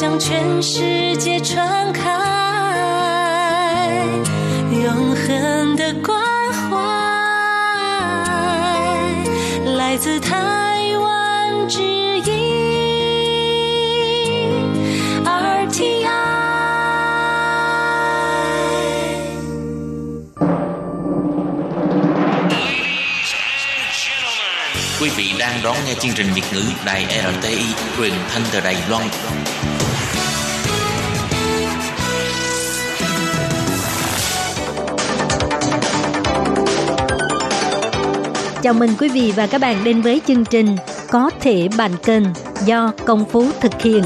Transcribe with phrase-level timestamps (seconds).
[0.00, 2.00] 向全世界传开
[4.72, 6.18] 永恒的关
[6.54, 6.78] 怀，
[9.76, 12.24] 来自台湾之音
[15.22, 16.08] RTI。
[24.98, 29.08] Quý vị đang đón nghe chương trình Việt ngữ Đài RTI truyền thanh từ Đài Loan.
[38.70, 40.76] Chào mừng quý vị và các bạn đến với chương trình
[41.10, 42.22] Có thể bàn kênh
[42.64, 44.02] do Công Phú thực hiện.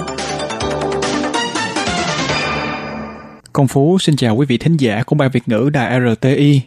[3.53, 6.61] Công Phú xin chào quý vị thính giả của Ban Việt ngữ Đài RTI.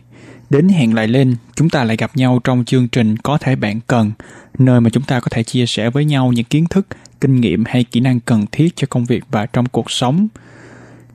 [0.49, 3.79] Đến hẹn lại lên, chúng ta lại gặp nhau trong chương trình Có thể bạn
[3.87, 4.11] cần,
[4.57, 6.87] nơi mà chúng ta có thể chia sẻ với nhau những kiến thức,
[7.21, 10.27] kinh nghiệm hay kỹ năng cần thiết cho công việc và trong cuộc sống.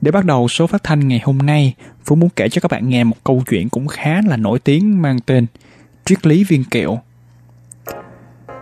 [0.01, 1.73] Để bắt đầu số phát thanh ngày hôm nay,
[2.05, 5.01] Phú muốn kể cho các bạn nghe một câu chuyện cũng khá là nổi tiếng
[5.01, 5.45] mang tên
[6.05, 6.99] Triết lý viên kẹo.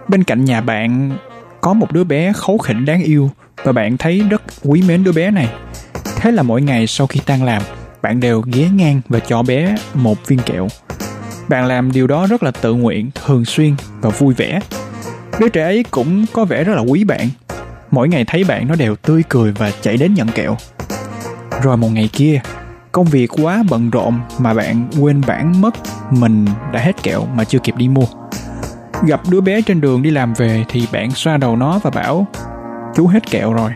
[0.07, 1.17] Bên cạnh nhà bạn
[1.61, 3.29] có một đứa bé khấu khỉnh đáng yêu
[3.63, 5.49] và bạn thấy rất quý mến đứa bé này.
[6.15, 7.61] Thế là mỗi ngày sau khi tan làm,
[8.01, 10.67] bạn đều ghé ngang và cho bé một viên kẹo.
[11.49, 14.59] Bạn làm điều đó rất là tự nguyện, thường xuyên và vui vẻ.
[15.39, 17.29] Đứa trẻ ấy cũng có vẻ rất là quý bạn.
[17.91, 20.57] Mỗi ngày thấy bạn nó đều tươi cười và chạy đến nhận kẹo.
[21.63, 22.41] Rồi một ngày kia,
[22.91, 25.75] công việc quá bận rộn mà bạn quên bản mất
[26.09, 28.05] mình đã hết kẹo mà chưa kịp đi mua.
[29.05, 32.27] Gặp đứa bé trên đường đi làm về thì bạn xoa đầu nó và bảo
[32.95, 33.71] chú hết kẹo rồi.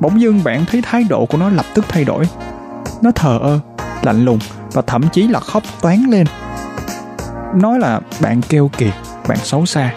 [0.00, 2.24] Bỗng dưng bạn thấy thái độ của nó lập tức thay đổi.
[3.02, 3.60] Nó thờ ơ,
[4.02, 4.38] lạnh lùng
[4.72, 6.26] và thậm chí là khóc toán lên.
[7.54, 8.92] Nói là bạn kêu kiệt,
[9.28, 9.94] bạn xấu xa.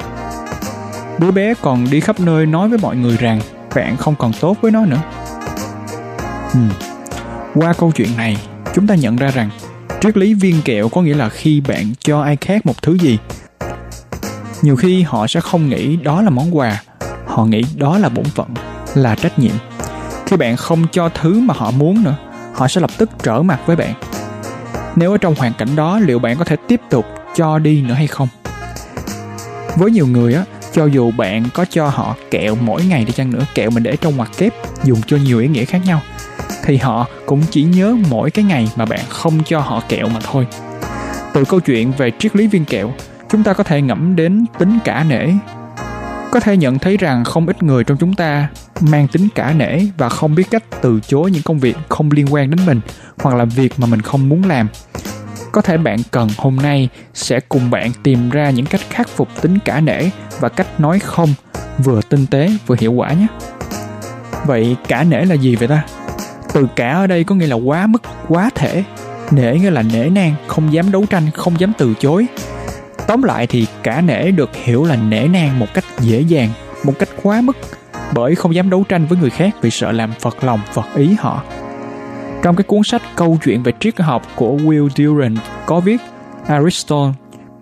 [1.18, 3.40] Đứa bé còn đi khắp nơi nói với mọi người rằng
[3.76, 5.02] bạn không còn tốt với nó nữa.
[6.54, 6.89] ừ
[7.56, 8.38] qua câu chuyện này,
[8.76, 9.50] chúng ta nhận ra rằng
[10.02, 13.18] triết lý viên kẹo có nghĩa là khi bạn cho ai khác một thứ gì.
[14.62, 16.82] Nhiều khi họ sẽ không nghĩ đó là món quà
[17.26, 18.48] họ nghĩ đó là bổn phận
[18.96, 19.52] là trách nhiệm.
[20.26, 22.16] Khi bạn không cho thứ mà họ muốn nữa
[22.54, 23.94] họ sẽ lập tức trở mặt với bạn.
[24.96, 27.06] Nếu ở trong hoàn cảnh đó liệu bạn có thể tiếp tục
[27.36, 28.28] cho đi nữa hay không?
[29.76, 30.44] Với nhiều người á
[30.74, 33.96] cho dù bạn có cho họ kẹo mỗi ngày đi chăng nữa kẹo mình để
[33.96, 36.02] trong ngoặc kép dùng cho nhiều ý nghĩa khác nhau
[36.70, 40.20] thì họ cũng chỉ nhớ mỗi cái ngày mà bạn không cho họ kẹo mà
[40.24, 40.48] thôi.
[41.34, 42.94] Từ câu chuyện về triết lý viên kẹo,
[43.30, 45.28] chúng ta có thể ngẫm đến tính cả nể.
[46.32, 48.48] Có thể nhận thấy rằng không ít người trong chúng ta
[48.80, 52.34] mang tính cả nể và không biết cách từ chối những công việc không liên
[52.34, 52.82] quan đến mình
[53.24, 54.68] hoặc là việc mà mình không muốn làm.
[55.52, 59.42] Có thể bạn cần hôm nay sẽ cùng bạn tìm ra những cách khắc phục
[59.42, 60.10] tính cả nể
[60.40, 61.34] và cách nói không
[61.84, 63.28] vừa tinh tế vừa hiệu quả nhé.
[64.46, 65.84] Vậy cả nể là gì vậy ta?
[66.54, 68.84] Từ cả ở đây có nghĩa là quá mức quá thể.
[69.32, 72.28] Nể nghĩa là nể nang không dám đấu tranh không dám từ chối.
[73.08, 76.50] Tóm lại thì cả nể được hiểu là nể nang một cách dễ dàng
[76.84, 77.58] một cách quá mức
[78.14, 81.16] bởi không dám đấu tranh với người khác vì sợ làm phật lòng phật ý
[81.20, 81.44] họ.
[82.44, 86.02] Trong cái cuốn sách câu chuyện về triết học của Will Durant có viết
[86.48, 87.14] Aristotle,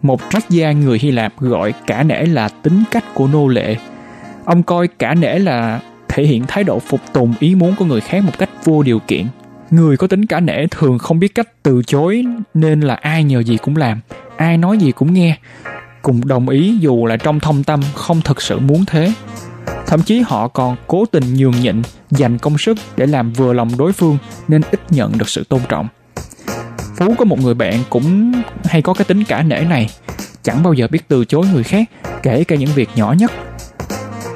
[0.01, 3.75] một triết gia người Hy Lạp gọi cả nể là tính cách của nô lệ.
[4.45, 5.79] Ông coi cả nể là
[6.17, 8.99] thể hiện thái độ phục tùng ý muốn của người khác một cách vô điều
[8.99, 9.25] kiện.
[9.69, 12.23] Người có tính cả nể thường không biết cách từ chối
[12.53, 13.99] nên là ai nhờ gì cũng làm,
[14.37, 15.37] ai nói gì cũng nghe,
[16.01, 19.11] cùng đồng ý dù là trong thông tâm không thực sự muốn thế.
[19.87, 23.69] Thậm chí họ còn cố tình nhường nhịn, dành công sức để làm vừa lòng
[23.77, 24.17] đối phương
[24.47, 25.87] nên ít nhận được sự tôn trọng.
[26.95, 29.89] Phú có một người bạn cũng hay có cái tính cả nể này,
[30.43, 31.89] chẳng bao giờ biết từ chối người khác,
[32.23, 33.31] kể cả những việc nhỏ nhất.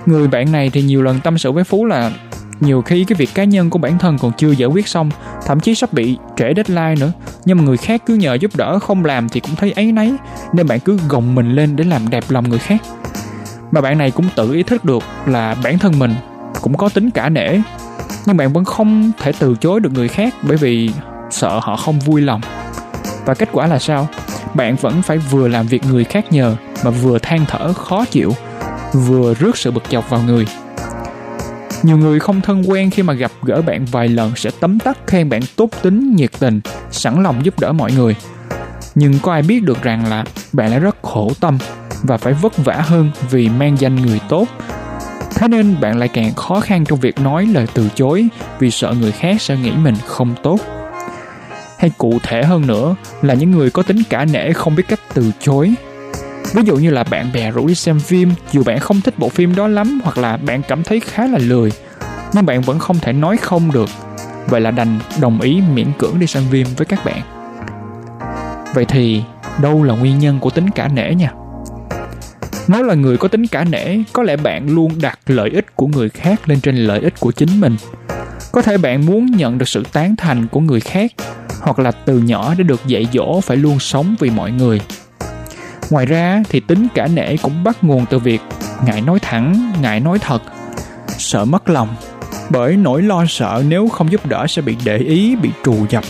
[0.06, 2.12] Người bạn này thì nhiều lần tâm sự với Phú là
[2.59, 5.09] nhiều khi cái việc cá nhân của bản thân còn chưa giải quyết xong,
[5.45, 7.12] thậm chí sắp bị trễ deadline nữa.
[7.45, 10.16] Nhưng mà người khác cứ nhờ giúp đỡ, không làm thì cũng thấy ấy nấy
[10.53, 12.81] nên bạn cứ gồng mình lên để làm đẹp lòng người khác.
[13.71, 16.15] Mà bạn này cũng tự ý thức được là bản thân mình
[16.62, 17.59] cũng có tính cả nể,
[18.25, 20.92] nhưng bạn vẫn không thể từ chối được người khác bởi vì
[21.30, 22.42] sợ họ không vui lòng.
[23.25, 24.07] Và kết quả là sao?
[24.54, 28.33] Bạn vẫn phải vừa làm việc người khác nhờ mà vừa than thở, khó chịu
[28.94, 30.46] vừa rước sự bực dọc vào người.
[31.84, 34.98] Nhiều người không thân quen khi mà gặp gỡ bạn vài lần sẽ tấm tắc
[35.08, 36.62] khen bạn tốt tính, nhiệt tình,
[36.92, 38.16] sẵn lòng giúp đỡ mọi người.
[38.96, 41.58] Nhưng có ai biết được rằng là bạn lại rất khổ tâm
[42.04, 44.48] và phải vất vả hơn vì mang danh người tốt.
[45.36, 48.28] Thế nên bạn lại càng khó khăn trong việc nói lời từ chối
[48.60, 50.60] vì sợ người khác sẽ nghĩ mình không tốt.
[51.80, 55.00] Hay cụ thể hơn nữa là những người có tính cả nể không biết cách
[55.14, 55.74] từ chối
[56.53, 59.30] ví dụ như là bạn bè rủ đi xem phim, dù bạn không thích bộ
[59.30, 61.71] phim đó lắm hoặc là bạn cảm thấy khá là lười,
[62.33, 63.89] nhưng bạn vẫn không thể nói không được.
[64.48, 67.21] Vậy là đành đồng ý miễn cưỡng đi xem phim với các bạn.
[68.74, 69.24] Vậy thì,
[69.62, 71.31] đâu là nguyên nhân của tính cả nể nha?
[72.68, 75.88] Nếu là người có tính cả nể, có lẽ bạn luôn đặt lợi ích của
[75.88, 77.75] người khác lên trên lợi ích của chính mình.
[78.51, 81.12] Có thể bạn muốn nhận được sự tán thành của người khác,
[81.62, 84.81] hoặc là từ nhỏ đã được dạy dỗ phải luôn sống vì mọi người
[85.92, 88.42] ngoài ra thì tính cả nể cũng bắt nguồn từ việc
[88.86, 90.42] ngại nói thẳng ngại nói thật.
[91.08, 91.88] Sợ mất lòng,
[92.50, 96.04] bởi nỗi lo sợ nếu không giúp đỡ sẽ bị để ý, bị trù dập.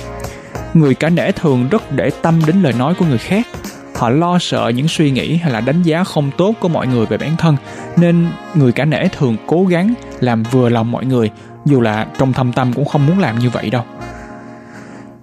[0.74, 3.48] Người cả nể thường rất để tâm đến lời nói của người khác.
[3.96, 7.06] Họ lo sợ những suy nghĩ hay là đánh giá không tốt của mọi người
[7.06, 7.56] về bản thân,
[7.98, 11.30] nên người cả nể thường cố gắng làm vừa lòng mọi người,
[11.66, 13.84] dù là trong thâm tâm cũng không muốn làm như vậy đâu.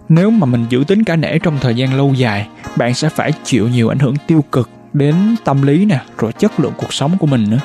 [0.09, 3.33] Nếu mà mình giữ tính cả nể trong thời gian lâu dài bạn sẽ phải
[3.45, 7.19] chịu nhiều ảnh hưởng tiêu cực đến tâm lý nè, rồi chất lượng cuộc sống
[7.19, 7.61] của mình nữa.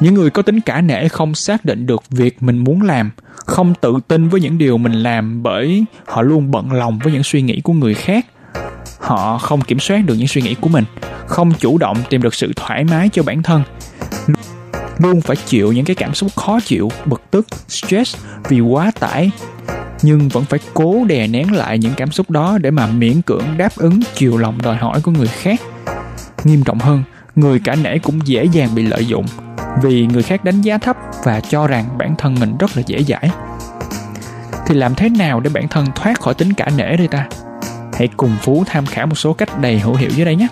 [0.00, 3.74] Những người có tính cả nể không xác định được việc mình muốn làm, không
[3.80, 7.42] tự tin với những điều mình làm bởi họ luôn bận lòng với những suy
[7.42, 8.26] nghĩ của người khác.
[8.98, 10.84] Họ không kiểm soát được những suy nghĩ của mình,
[11.26, 13.62] không chủ động tìm được sự thoải mái cho bản thân.
[14.98, 18.16] Luôn phải chịu những cái cảm xúc khó chịu, bực tức, stress
[18.48, 19.30] vì quá tải
[20.02, 23.44] nhưng vẫn phải cố đè nén lại những cảm xúc đó để mà miễn cưỡng
[23.56, 25.60] đáp ứng chiều lòng đòi hỏi của người khác.
[26.44, 27.02] Nghiêm trọng hơn,
[27.36, 29.26] người cả nể cũng dễ dàng bị lợi dụng
[29.82, 33.02] vì người khác đánh giá thấp và cho rằng bản thân mình rất là dễ
[33.02, 33.30] dãi.
[34.66, 37.26] Thì làm thế nào để bản thân thoát khỏi tính cả nể đây ta?
[37.92, 40.48] Hãy cùng phú tham khảo một số cách đầy hữu hiệu dưới đây nhé.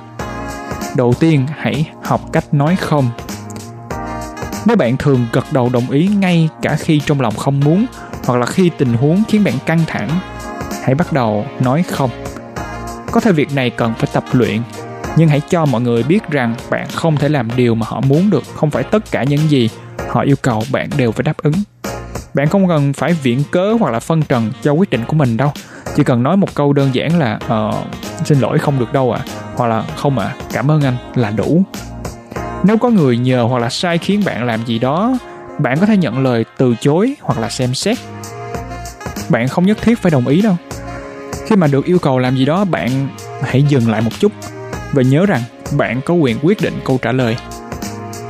[0.96, 3.10] Đầu tiên, hãy học cách nói không.
[4.66, 7.86] Nếu bạn thường gật đầu đồng ý ngay cả khi trong lòng không muốn
[8.26, 10.08] hoặc là khi tình huống khiến bạn căng thẳng
[10.82, 12.10] hãy bắt đầu nói không.
[13.12, 14.62] Có thể việc này cần phải tập luyện
[15.16, 18.30] nhưng hãy cho mọi người biết rằng bạn không thể làm điều mà họ muốn
[18.30, 19.70] được không phải tất cả những gì
[20.08, 21.54] họ yêu cầu bạn đều phải đáp ứng.
[22.34, 25.36] Bạn không cần phải viện cớ hoặc là phân trần cho quyết định của mình
[25.36, 25.52] đâu.
[25.96, 27.72] Chỉ cần nói một câu đơn giản là ờ
[28.24, 29.20] xin lỗi không được đâu ạ.
[29.24, 31.62] À, hoặc là không ạ à, cảm ơn anh là đủ.
[32.64, 35.18] Nếu có người nhờ hoặc là sai khiến bạn làm gì đó
[35.58, 37.98] bạn có thể nhận lời từ chối hoặc là xem xét
[39.28, 40.56] bạn không nhất thiết phải đồng ý đâu.
[41.46, 43.08] Khi mà được yêu cầu làm gì đó, bạn
[43.42, 44.32] hãy dừng lại một chút
[44.92, 45.42] và nhớ rằng
[45.76, 47.36] bạn có quyền quyết định câu trả lời.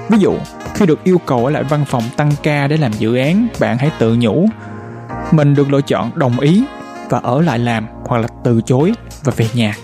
[0.08, 0.34] Ví dụ,
[0.74, 3.78] khi được yêu cầu ở lại văn phòng tăng ca để làm dự án, bạn
[3.78, 4.48] hãy tự nhủ,
[5.30, 6.64] mình được lựa chọn đồng ý
[7.08, 8.92] và ở lại làm hoặc là từ chối
[9.24, 9.74] và về nhà.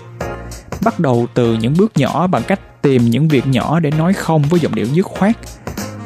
[0.83, 4.41] Bắt đầu từ những bước nhỏ bằng cách tìm những việc nhỏ để nói không
[4.41, 5.35] với giọng điệu dứt khoát.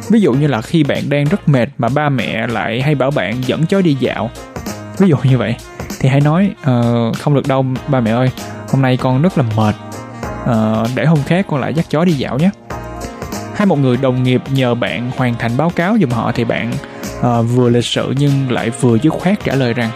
[0.09, 3.12] Ví dụ như là khi bạn đang rất mệt mà ba mẹ lại hay bảo
[3.12, 4.30] bạn dẫn chó đi dạo
[5.00, 5.56] ví dụ như vậy
[6.00, 8.30] thì hãy nói uh, không được đâu ba mẹ ơi
[8.70, 9.76] hôm nay con rất là mệt.
[10.44, 12.50] Uh, để hôm khác con lại dắt chó đi dạo nhé.
[13.56, 16.72] Hay một người đồng nghiệp nhờ bạn hoàn thành báo cáo giùm họ thì bạn
[17.20, 19.90] uh, vừa lịch sự nhưng lại vừa dứt khoát trả lời rằng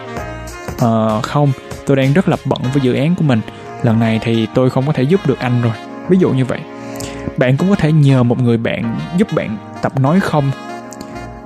[0.75, 1.51] uh, không
[1.85, 3.41] tôi đang rất là bận với dự án của mình.
[3.83, 5.73] Lần này thì tôi không có thể giúp được anh rồi.
[6.09, 6.59] Ví dụ như vậy.
[7.37, 10.51] Bạn cũng có thể nhờ một người bạn giúp bạn tập nói không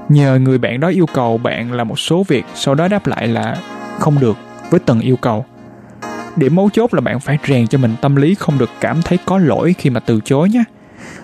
[0.09, 3.27] nhờ người bạn đó yêu cầu bạn làm một số việc sau đó đáp lại
[3.27, 3.57] là
[3.99, 4.37] không được
[4.69, 5.45] với từng yêu cầu.
[6.35, 9.19] Điểm mấu chốt là bạn phải rèn cho mình tâm lý không được cảm thấy
[9.25, 10.63] có lỗi khi mà từ chối nhé.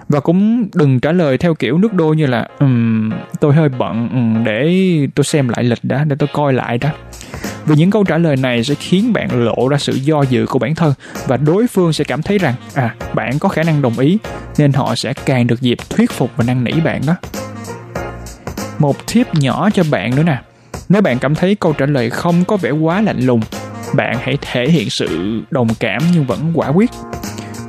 [0.10, 4.10] Và cũng đừng trả lời theo kiểu nước đôi như là um, tôi hơi bận
[4.10, 4.74] um, để
[5.15, 6.89] tôi xem lại lịch đã để tôi coi lại đó
[7.65, 10.60] vì những câu trả lời này sẽ khiến bạn lộ ra sự do dự của
[10.60, 10.94] bản thân
[11.27, 14.17] và đối phương sẽ cảm thấy rằng à bạn có khả năng đồng ý
[14.58, 17.15] nên họ sẽ càng được dịp thuyết phục và năn nỉ bạn đó
[18.81, 20.41] một tip nhỏ cho bạn nữa nè.
[20.89, 23.41] Nếu bạn cảm thấy câu trả lời không có vẻ quá lạnh lùng,
[23.95, 26.91] bạn hãy thể hiện sự đồng cảm nhưng vẫn quả quyết.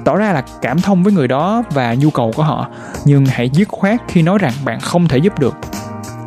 [0.05, 2.69] Tỏ ra là cảm thông với người đó và nhu cầu của họ,
[3.05, 5.55] nhưng hãy dứt khoát khi nói rằng bạn không thể giúp được.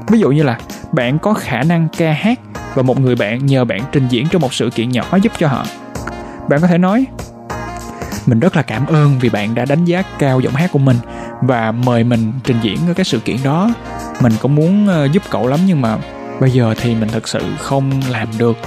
[0.08, 0.58] Ví dụ như là,
[0.92, 2.40] bạn có khả năng ca hát
[2.74, 5.48] và một người bạn nhờ bạn trình diễn trong một sự kiện nhỏ giúp cho
[5.48, 5.66] họ.
[6.50, 7.06] Bạn có thể nói,
[8.26, 10.98] mình rất là cảm ơn vì bạn đã đánh giá cao giọng hát của mình
[11.42, 13.70] và mời mình trình diễn ở cái sự kiện đó
[14.22, 15.98] mình cũng muốn ờ, giúp cậu lắm nhưng mà
[16.40, 18.58] bây giờ thì mình thực sự không làm được.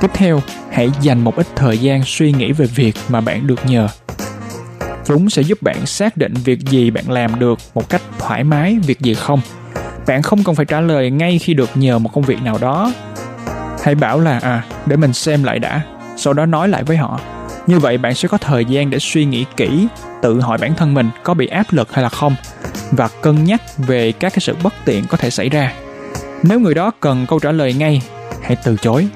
[0.00, 0.40] Tiếp theo,
[0.70, 3.88] hãy dành một ít thời gian suy nghĩ về việc mà bạn được nhờ.
[5.04, 8.78] Chúng sẽ giúp bạn xác định việc gì bạn làm được một cách thoải mái,
[8.86, 9.40] việc gì không.
[10.06, 12.92] Bạn không cần phải trả lời ngay khi được nhờ một công việc nào đó.
[13.82, 15.80] Hãy bảo là à để mình xem lại đã.
[16.16, 17.20] Sau đó nói lại với họ.
[17.66, 19.88] Như vậy bạn sẽ có thời gian để suy nghĩ kỹ,
[20.22, 22.36] tự hỏi bản thân mình có bị áp lực hay là không
[22.90, 25.72] và cân nhắc về các cái sự bất tiện có thể xảy ra
[26.42, 28.02] nếu người đó cần câu trả lời ngay
[28.42, 29.08] hãy từ chối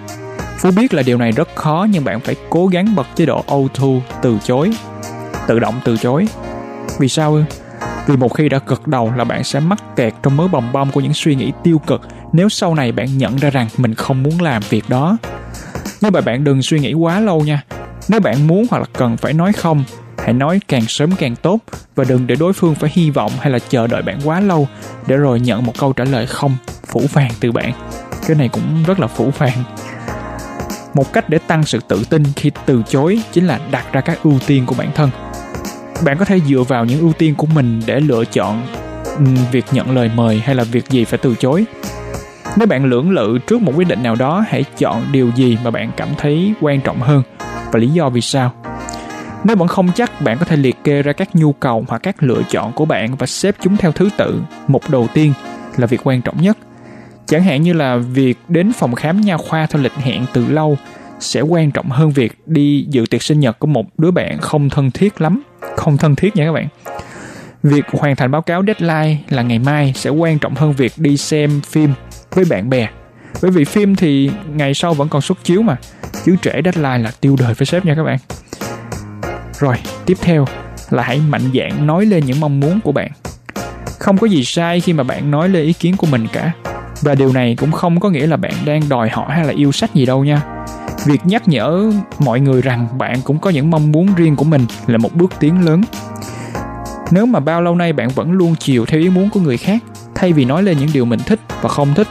[0.59, 3.45] phú biết là điều này rất khó nhưng bạn phải cố gắng bật chế độ
[3.49, 3.87] auto
[4.23, 4.71] từ chối
[5.47, 6.27] tự động từ chối
[6.99, 7.45] vì sao
[8.07, 10.91] Vì một khi đã gật đầu là bạn sẽ mắc kẹt trong mớ bồng bong
[10.91, 12.01] của những suy nghĩ tiêu cực
[12.33, 15.17] nếu sau này bạn nhận ra rằng mình không muốn làm việc đó.
[16.01, 17.63] Nhưng mà bạn đừng suy nghĩ quá lâu nha.
[18.09, 19.85] Nếu bạn muốn hoặc là cần phải nói không,
[20.29, 21.59] hãy nói càng sớm càng tốt
[21.95, 24.69] và đừng để đối phương phải hy vọng hay là chờ đợi bạn quá lâu
[25.07, 26.57] để rồi nhận một câu trả lời không
[26.87, 27.73] phủ phàng từ bạn.
[28.27, 29.65] Cái này cũng rất là phủ phàng.
[30.95, 34.19] Một cách để tăng sự tự tin khi từ chối chính là đặt ra các
[34.23, 35.11] ưu tiên của bản thân
[36.05, 38.63] bạn có thể dựa vào những ưu tiên của mình để lựa chọn
[39.17, 41.65] ừ, việc nhận lời mời hay là việc gì phải từ chối
[42.57, 45.71] nếu bạn lưỡng lự trước một quyết định nào đó, hãy chọn điều gì mà
[45.71, 47.23] bạn cảm thấy quan trọng hơn
[47.73, 48.53] và lý do vì sao
[49.45, 52.23] nó vẫn không chắc, bạn có thể liệt kê ra các nhu cầu hoặc các
[52.23, 54.41] lựa chọn của bạn và xếp chúng theo thứ tự.
[54.69, 55.33] Một đầu tiên
[55.77, 56.59] là việc quan trọng nhất.
[57.27, 60.77] Chẳng hạn như là việc đến phòng khám nha khoa theo lịch hẹn từ lâu
[61.21, 64.71] sẽ quan trọng hơn việc đi dự tiệc sinh nhật của một đứa bạn không
[64.71, 65.43] thân thiết lắm.
[65.77, 66.69] Không thân thiết nha các bạn.
[67.63, 71.17] Việc hoàn thành báo cáo deadline là ngày mai sẽ quan trọng hơn việc đi
[71.17, 71.93] xem phim
[72.35, 72.89] với bạn bè.
[73.43, 75.77] Bởi vì phim thì ngày sau vẫn còn xuất chiếu mà.
[76.25, 78.19] Chứ trễ deadline là tiêu đời với sếp nha các bạn
[79.59, 80.45] rồi, tiếp theo
[80.91, 83.11] là hãy mạnh dạn nói lên những mong muốn của bạn.
[83.99, 86.53] Không có gì sai khi mà bạn nói lên ý kiến của mình cả.
[87.01, 89.73] Và điều này cũng không có nghĩa là bạn đang đòi hỏi hay là yêu
[89.73, 90.43] sách gì đâu nha.
[91.07, 94.67] Việc nhắc nhở mọi người rằng bạn cũng có những mong muốn riêng của mình
[94.87, 95.83] là một bước tiến lớn.
[97.11, 99.83] Nếu mà bao lâu nay bạn vẫn luôn chiều theo ý muốn của người khác,
[100.15, 102.09] thay vì nói lên những điều mình thích và không thích,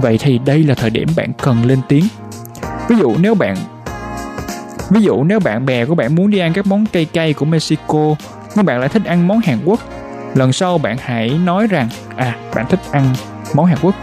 [0.00, 2.04] vậy thì đây là thời điểm bạn cần lên tiếng.
[2.88, 3.56] Ví dụ nếu bạn
[4.90, 7.44] ví dụ, nếu bạn bè của bạn muốn đi ăn các món cây cay của
[7.44, 8.14] mexico,
[8.56, 9.80] nhưng bạn lại thích ăn món hàn quốc,
[10.34, 13.14] lần sau bạn hãy nói rằng à bạn thích ăn
[13.54, 13.94] món hàn quốc.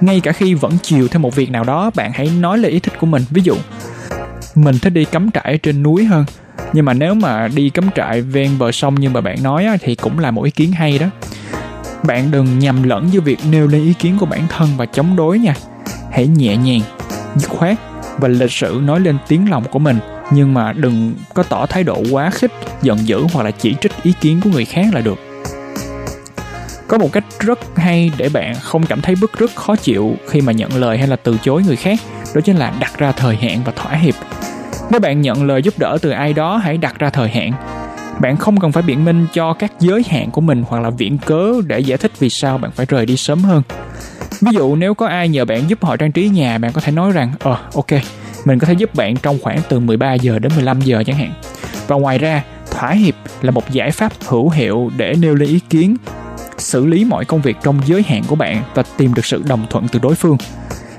[0.00, 2.80] Ngay cả khi vẫn chiều theo một việc nào đó, bạn hãy nói lên ý
[2.80, 3.22] thích của mình.
[3.30, 3.54] Ví dụ,
[4.54, 6.24] mình thích đi cắm trại trên núi hơn,
[6.72, 9.94] nhưng mà nếu mà đi cắm trại ven bờ sông như mà bạn nói thì
[9.94, 11.06] cũng là một ý kiến hay đó.
[12.02, 15.16] Bạn đừng nhầm lẫn giữa việc nêu lên ý kiến của bản thân và chống
[15.16, 15.54] đối nha.
[16.10, 16.80] Hãy nhẹ nhàng,
[17.36, 17.76] dứt khoát
[18.18, 19.98] và lịch sự nói lên tiếng lòng của mình
[20.30, 23.92] nhưng mà đừng có tỏ thái độ quá khích, giận dữ hoặc là chỉ trích
[24.02, 25.18] ý kiến của người khác là được.
[26.88, 30.40] Có một cách rất hay để bạn không cảm thấy bức rứt, khó chịu khi
[30.40, 31.98] mà nhận lời hay là từ chối người khác,
[32.34, 34.14] đó chính là đặt ra thời hạn và thỏa hiệp.
[34.90, 37.52] Nếu bạn nhận lời giúp đỡ từ ai đó, hãy đặt ra thời hạn.
[38.20, 41.18] Bạn không cần phải biện minh cho các giới hạn của mình hoặc là viện
[41.18, 43.62] cớ để giải thích vì sao bạn phải rời đi sớm hơn.
[44.40, 46.92] Ví dụ, nếu có ai nhờ bạn giúp họ trang trí nhà, bạn có thể
[46.92, 47.90] nói rằng ờ ok
[48.44, 51.32] mình có thể giúp bạn trong khoảng từ 13 giờ đến 15 giờ chẳng hạn.
[51.86, 55.60] Và ngoài ra, thỏa hiệp là một giải pháp hữu hiệu để nêu lên ý
[55.70, 55.96] kiến,
[56.58, 59.66] xử lý mọi công việc trong giới hạn của bạn và tìm được sự đồng
[59.70, 60.36] thuận từ đối phương.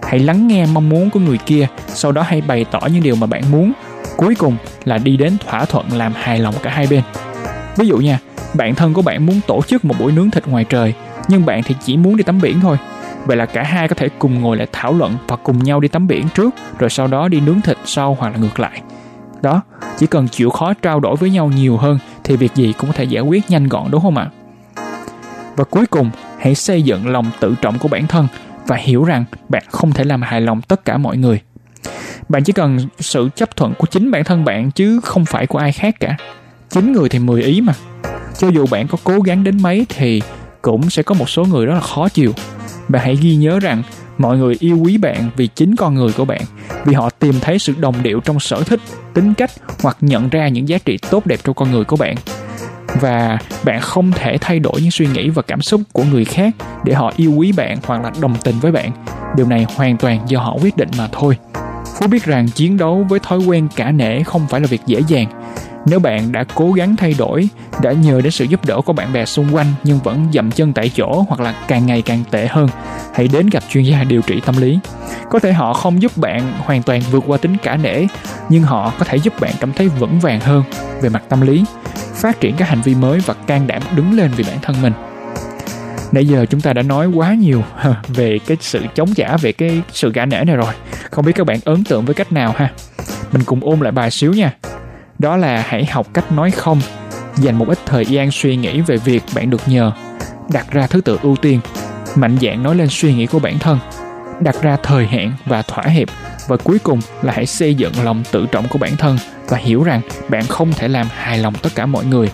[0.04, 3.16] Hãy lắng nghe mong muốn của người kia, sau đó hãy bày tỏ những điều
[3.16, 3.72] mà bạn muốn.
[4.18, 7.02] Cuối cùng là đi đến thỏa thuận làm hài lòng cả hai bên.
[7.78, 8.20] Ví dụ nha,
[8.54, 10.94] bạn thân của bạn muốn tổ chức một buổi nướng thịt ngoài trời,
[11.28, 12.78] nhưng bạn thì chỉ muốn đi tắm biển thôi
[13.26, 15.88] vậy là cả hai có thể cùng ngồi lại thảo luận và cùng nhau đi
[15.88, 18.82] tắm biển trước, rồi sau đó đi nướng thịt sau hoặc là ngược lại.
[19.42, 19.62] Đó,
[19.98, 22.94] chỉ cần chịu khó trao đổi với nhau nhiều hơn thì việc gì cũng có
[22.94, 24.30] thể giải quyết nhanh gọn, đúng không ạ?
[25.56, 26.10] Và cuối cùng,
[26.40, 28.28] hãy xây dựng lòng tự trọng của bản thân
[28.68, 31.42] và hiểu rằng bạn không thể làm hài lòng tất cả mọi người.
[32.30, 35.60] Bạn chỉ cần sự chấp thuận của chính bản thân bạn chứ không phải của
[35.60, 36.18] ai khác cả.
[36.70, 37.74] Chín người thì mười ý mà.
[38.38, 40.22] Cho dù bạn có cố gắng đến mấy thì
[40.62, 42.34] cũng sẽ có một số người rất là khó chịu
[42.92, 43.84] bạn hãy ghi nhớ rằng
[44.18, 46.42] mọi người yêu quý bạn vì chính con người của bạn,
[46.86, 48.80] vì họ tìm thấy sự đồng điệu trong sở thích,
[49.14, 52.16] tính cách hoặc nhận ra những giá trị tốt đẹp trong con người của bạn.
[53.02, 56.56] Và bạn không thể thay đổi những suy nghĩ và cảm xúc của người khác
[56.86, 58.92] để họ yêu quý bạn hoặc là đồng tình với bạn.
[59.36, 61.38] Điều này hoàn toàn do họ quyết định mà thôi.
[62.00, 65.02] Phú biết rằng chiến đấu với thói quen cả nể không phải là việc dễ
[65.08, 65.28] dàng
[65.86, 67.50] nếu bạn đã cố gắng thay đổi,
[67.82, 70.74] đã nhờ đến sự giúp đỡ của bạn bè xung quanh nhưng vẫn dậm chân
[70.74, 72.68] tại chỗ hoặc là càng ngày càng tệ hơn,
[73.14, 74.80] hãy đến gặp chuyên gia điều trị tâm lý.
[75.30, 78.06] Có thể họ không giúp bạn hoàn toàn vượt qua tính cả nể,
[78.50, 80.64] nhưng họ có thể giúp bạn cảm thấy vững vàng hơn
[81.02, 81.66] về mặt tâm lý,
[82.16, 84.94] phát triển các hành vi mới và can đảm đứng lên vì bản thân mình.
[86.12, 87.64] Nãy giờ chúng ta đã nói quá nhiều
[88.08, 90.74] về cái sự chống trả, về cái sự gã nể này rồi.
[91.12, 92.72] Không biết các bạn ấn tượng với cách nào ha?
[93.32, 94.54] Mình cùng ôm lại bài xíu nha
[95.22, 96.82] đó là hãy học cách nói không,
[97.38, 99.92] dành một ít thời gian suy nghĩ về việc bạn được nhờ,
[100.54, 101.60] đặt ra thứ tự ưu tiên,
[102.16, 103.80] mạnh dạn nói lên suy nghĩ của bản thân,
[104.40, 106.08] đặt ra thời hạn và thỏa hiệp,
[106.48, 109.84] và cuối cùng là hãy xây dựng lòng tự trọng của bản thân và hiểu
[109.84, 112.30] rằng bạn không thể làm hài lòng tất cả mọi người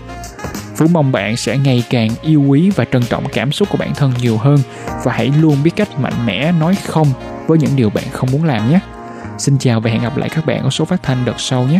[0.77, 3.95] Phú mong bạn sẽ ngày càng yêu quý và trân trọng cảm xúc của bản
[3.95, 4.59] thân nhiều hơn
[5.03, 7.07] và hãy luôn biết cách mạnh mẽ nói không
[7.47, 8.79] với những điều bạn không muốn làm nhé.
[9.37, 11.79] Xin chào và hẹn gặp lại các bạn ở số phát thanh đợt sau nhé.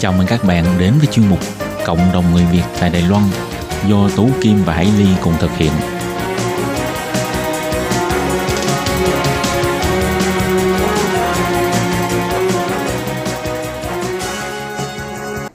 [0.00, 1.38] Chào mừng các bạn đến với chuyên mục
[1.86, 3.22] Cộng đồng người Việt tại Đài Loan
[3.88, 5.72] do Tú Kim và Hải Ly cùng thực hiện.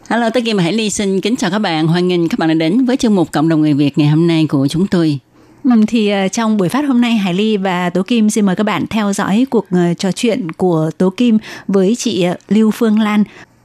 [0.09, 1.87] Hello, tôi Kim và Hải Ly xin kính chào các bạn.
[1.87, 4.27] Hoan nghênh các bạn đã đến với chương mục Cộng đồng người Việt ngày hôm
[4.27, 5.19] nay của chúng tôi.
[5.63, 8.55] Ừ, thì ờ, trong buổi phát hôm nay Hải Ly và Tố Kim xin mời
[8.55, 12.71] các bạn theo dõi cuộc ờ, trò chuyện của Tố Kim với chị ờ, Lưu
[12.71, 13.23] Phương Lan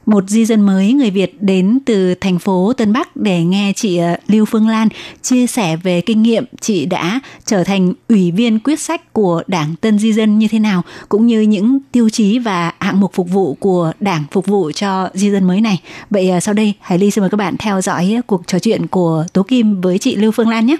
[0.09, 3.97] một di dân mới người Việt đến từ thành phố Tân Bắc để nghe chị
[3.97, 4.87] ờ, Lưu Phương Lan
[5.21, 9.75] chia sẻ về kinh nghiệm chị đã trở thành ủy viên quyết sách của Đảng
[9.81, 13.29] Tân Di dân như thế nào, cũng như những tiêu chí và hạng mục phục
[13.29, 15.81] vụ của Đảng phục vụ cho di dân mới này.
[16.09, 18.87] Vậy ờ, sau đây Hải Ly xin mời các bạn theo dõi cuộc trò chuyện
[18.87, 20.75] của Tố Kim với chị Lưu Phương Lan nhé.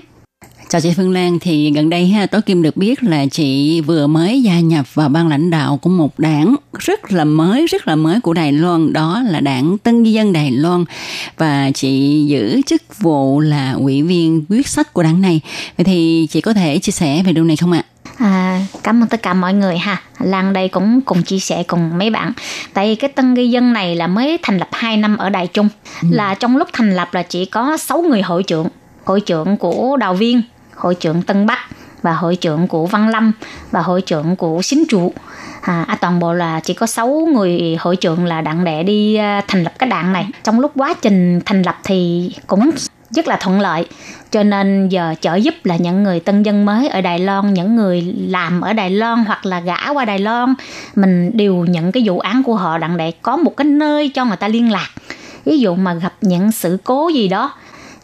[0.72, 4.08] Chào chị Phương Lan, thì gần đây ha, Tố Kim được biết là chị vừa
[4.08, 7.96] mới gia nhập vào ban lãnh đạo của một đảng rất là mới, rất là
[7.96, 10.86] mới của Đài Loan, đó là đảng Tân dân Đài Loan
[11.38, 15.42] và chị giữ chức vụ là ủy viên quyết sách của đảng này.
[15.78, 17.84] Vậy thì chị có thể chia sẻ về điều này không ạ?
[18.18, 20.02] À, cảm ơn tất cả mọi người ha.
[20.20, 22.34] Lan đây cũng cùng chia sẻ cùng mấy bạn.
[22.74, 25.48] Tại vì cái Tân Ghi Dân này là mới thành lập 2 năm ở Đài
[25.48, 25.70] Trung.
[26.10, 28.68] Là trong lúc thành lập là chỉ có 6 người hội trưởng.
[29.06, 30.42] Hội trưởng của Đào Viên,
[30.80, 31.60] hội trưởng Tân Bắc
[32.02, 33.32] và hội trưởng của Văn Lâm
[33.72, 35.14] và hội trưởng của Xính Trụ.
[35.62, 39.16] À, à, toàn bộ là chỉ có 6 người hội trưởng là đặng đệ đi
[39.16, 40.30] à, thành lập cái đảng này.
[40.44, 42.72] Trong lúc quá trình thành lập thì cũng
[43.12, 43.86] rất là thuận lợi
[44.32, 47.76] cho nên giờ trợ giúp là những người tân dân mới ở Đài Loan những
[47.76, 50.54] người làm ở Đài Loan hoặc là gã qua Đài Loan
[50.96, 54.26] mình đều nhận cái vụ án của họ đặng để có một cái nơi cho
[54.26, 54.90] người ta liên lạc
[55.46, 57.52] ví dụ mà gặp những sự cố gì đó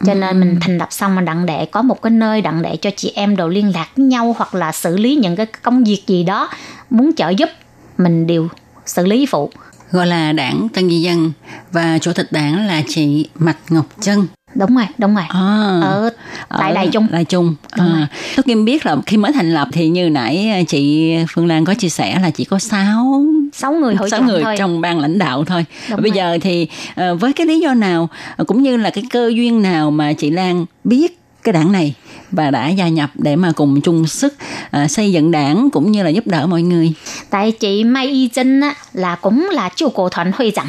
[0.06, 2.76] cho nên mình thành lập xong mà đặng để có một cái nơi đặng để
[2.78, 5.84] cho chị em đồ liên lạc với nhau hoặc là xử lý những cái công
[5.84, 6.50] việc gì đó
[6.90, 7.50] muốn trợ giúp
[7.98, 8.48] mình đều
[8.86, 9.50] xử lý phụ
[9.92, 11.32] Gọi là đảng Tân Di dân
[11.72, 14.28] và chủ tịch đảng là chị Mạch Ngọc Trân.
[14.56, 16.10] đúng rồi đúng rồi À, ở
[16.58, 17.56] tại Đài Trung Đài Trung.
[17.72, 21.66] À, Tôi Kim biết là khi mới thành lập thì như nãy chị Phương Lan
[21.66, 23.26] có chia sẻ là chỉ có 6
[23.58, 25.66] sáu người hội sáu trưởng người thôi trong ban lãnh đạo thôi.
[25.90, 26.18] Đúng Bây rồi.
[26.18, 29.62] giờ thì ờ, với cái lý do nào ờ, cũng như là cái cơ duyên
[29.62, 31.94] nào mà chị Lan biết cái đảng này
[32.32, 34.34] và đã gia nhập để mà cùng chung sức
[34.72, 36.94] ờ, xây dựng đảng cũng như là giúp đỡ mọi người.
[37.30, 40.68] tại chị Mai Y Trinh á, là cũng là chu cổ thuận huy rằng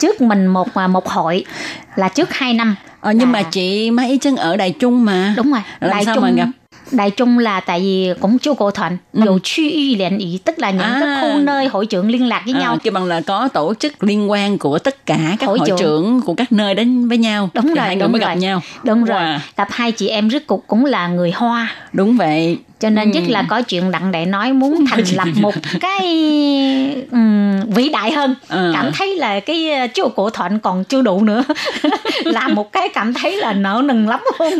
[0.00, 1.44] trước mình một một hội
[1.96, 5.04] là trước 2 năm Ờ, nhưng là- mà chị Mai Y Trân ở Đài Trung
[5.04, 5.34] mà.
[5.36, 6.46] đúng rồi Làm Đại sao Trung mà gặp?
[6.94, 9.20] Đại Trung là tại vì cũng chu cổ thuận Ừ.
[9.24, 11.00] dù truy y liên ý tức là những À.
[11.00, 13.74] cái khu nơi hội trưởng liên lạc với À, nhau kêu bằng là có tổ
[13.74, 15.78] chức liên quan của tất cả các hội, Hội trưởng.
[15.78, 16.20] trưởng.
[16.20, 18.28] của các nơi đến với nhau Đúng Thì rồi, hai người đúng mới rồi.
[18.28, 21.68] gặp nhau đúng rồi Wow, gặp hai chị em rước cục cũng là người Hoa
[21.92, 23.20] đúng vậy cho nên Ừ.
[23.20, 26.06] rất là có chuyện đặng để nói muốn thành lập một cái
[27.10, 28.70] ừm, vĩ đại hơn Ờ.
[28.74, 31.44] cảm thấy là cái ờ, chu cổ thuận còn chưa đủ nữa
[32.24, 34.52] làm một cái cảm thấy là nợ nần lắm luôn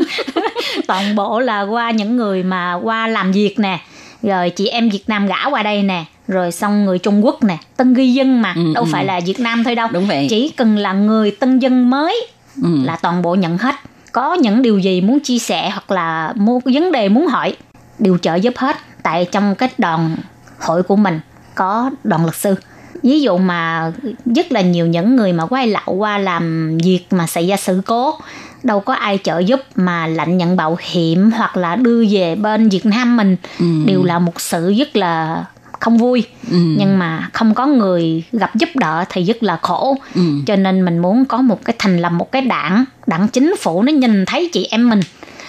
[0.86, 3.78] toàn bộ là qua những người mà qua làm việc nè
[4.22, 7.56] rồi chị em Việt Nam gã qua đây nè rồi xong người Trung Quốc nè
[7.76, 8.88] tân ghi dân mà Ừ, đâu ừ.
[8.92, 10.26] phải là Việt Nam thôi đâu Đúng vậy.
[10.30, 12.26] chỉ cần là người tân dân mới
[12.62, 12.68] ừ.
[12.84, 13.74] là toàn bộ nhận hết
[14.12, 17.54] có những điều gì muốn chia sẻ hoặc là một vấn đề muốn hỏi
[17.98, 20.16] đều trợ giúp hết tại trong cái đoàn
[20.60, 21.20] hội của mình
[21.54, 22.54] có đoàn luật sư
[23.02, 23.92] ví dụ mà
[24.36, 27.80] rất là nhiều những người mà quay lậu qua làm việc mà xảy ra sự
[27.86, 28.18] cố
[28.62, 32.68] đâu có ai trợ giúp mà lệnh nhận bảo hiểm hoặc là đưa về bên
[32.68, 33.66] Việt Nam mình Ừ.
[33.86, 35.44] đều là một sự rất là
[35.80, 36.56] không vui Ừ.
[36.78, 40.20] nhưng mà không có người gặp giúp đỡ thì rất là khổ Ừ.
[40.46, 43.82] cho nên mình muốn có một cái thành lập một cái đảng đảng chính phủ
[43.82, 45.00] nó nhìn thấy chị em mình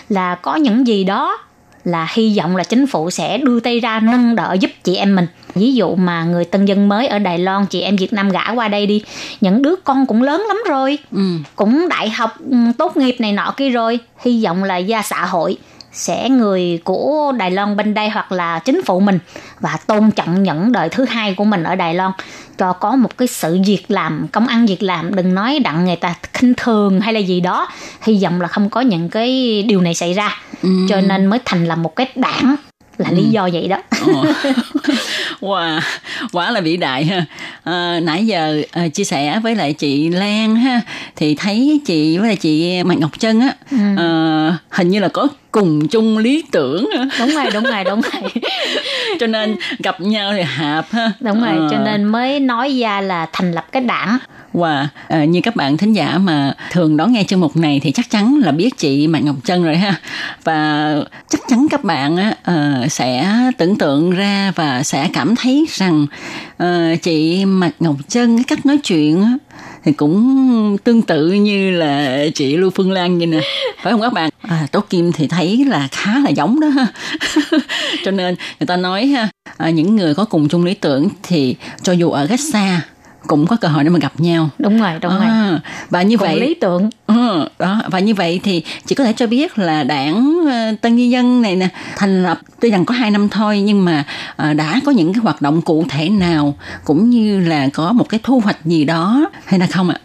[0.09, 1.37] là có những gì đó
[1.85, 5.15] là hy vọng là chính phủ sẽ đưa tay ra nâng đỡ giúp chị em
[5.15, 5.27] mình.
[5.55, 8.51] Ví dụ mà người tân dân mới ở Đài Loan chị em Việt Nam gã
[8.53, 9.03] qua đây đi
[9.41, 10.97] những đứa con cũng lớn lắm rồi.
[11.11, 11.21] Ừ.
[11.55, 13.99] cũng đại học ừ, tốt nghiệp này nọ kia rồi.
[14.25, 15.57] Hy vọng là gia xã hội
[15.95, 19.19] sẽ người của Đài Loan bên đây hoặc là chính phủ mình
[19.59, 22.11] và tôn trọng những đời thứ hai của mình ở Đài Loan
[22.57, 25.95] cho có một cái sự việc làm công ăn việc làm đừng nói đặng người
[25.95, 27.67] ta khinh thường hay là gì đó
[28.01, 30.69] hy vọng là không có những cái điều này xảy ra Ừ.
[30.89, 32.55] cho nên mới thành lập một cái đảng
[32.97, 33.77] là lý do vậy đó
[34.07, 34.25] Ồ.
[35.41, 35.79] wow,
[36.31, 37.25] quá là vĩ đại ha.
[37.63, 40.81] À, nãy giờ à, chia sẻ với lại chị Lan ha,
[41.15, 43.53] thì thấy chị với lại chị Mạnh Ngọc Trân á,
[43.97, 48.21] à, hình như là có cùng chung lý tưởng đúng rồi đúng rồi đúng rồi
[49.19, 51.11] cho nên gặp nhau thì hợp ha.
[51.19, 51.67] đúng rồi Ờ.
[51.71, 54.17] cho nên mới nói ra là thành lập cái đảng
[54.55, 57.91] Wow, à, như các bạn thính giả mà thường đón nghe chương mục này thì
[57.91, 59.99] chắc chắn là biết chị Mạnh Ngọc Trân rồi ha.
[60.43, 60.95] Và
[61.29, 66.07] chắc chắn các bạn á, ờ, sẽ tưởng tượng ra và sẽ cảm thấy rằng
[66.57, 69.33] ờ, chị Mạnh Ngọc Trân cách nói chuyện á,
[69.83, 73.39] thì cũng tương tự như là chị Lưu Phương Lan vậy nè.
[73.83, 74.29] Phải không các bạn?
[74.41, 76.67] À, Tố Kim thì thấy là khá là giống đó
[78.05, 81.55] cho nên người ta nói ha à, những người có cùng chung lý tưởng thì
[81.83, 82.81] cho dù ở cách xa
[83.27, 84.49] cũng có cơ hội để mà gặp nhau.
[84.59, 85.25] Đúng rồi đúng rồi.
[85.25, 85.59] À,
[85.89, 86.89] và như Cùng vậy lý tưởng.
[87.07, 90.95] Ừ, đó và như vậy thì chị có thể cho biết là đảng ờ, Tân
[90.95, 94.03] Nhân dân này nè thành lập tuy rằng có 2 năm thôi nhưng mà
[94.35, 96.53] ờ, đã có những cái hoạt động cụ thể nào
[96.85, 99.95] cũng như là có một cái thu hoạch gì đó hay là không ạ?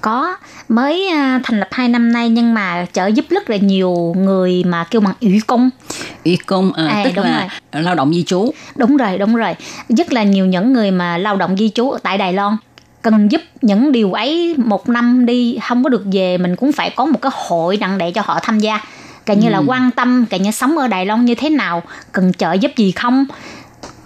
[0.00, 0.36] có
[0.68, 4.64] mới à, thành lập 2 năm nay nhưng mà trợ giúp rất là nhiều người
[4.64, 5.70] mà kêu bằng ủy công.
[6.22, 8.50] Y công ờ, À, tức đúng là lao động di trú.
[8.76, 9.54] đúng rồi đúng rồi.
[9.88, 12.56] Rất là nhiều những người mà lao động di trú ở tại Đài Loan
[13.02, 16.90] cần giúp những điều ấy một năm đi không có được về mình cũng phải
[16.96, 18.80] có một cái hội đặng để cho họ tham gia.
[19.26, 21.82] Cả như là quan tâm cả như sống ở Đài Loan như thế nào
[22.12, 23.26] cần trợ giúp gì không?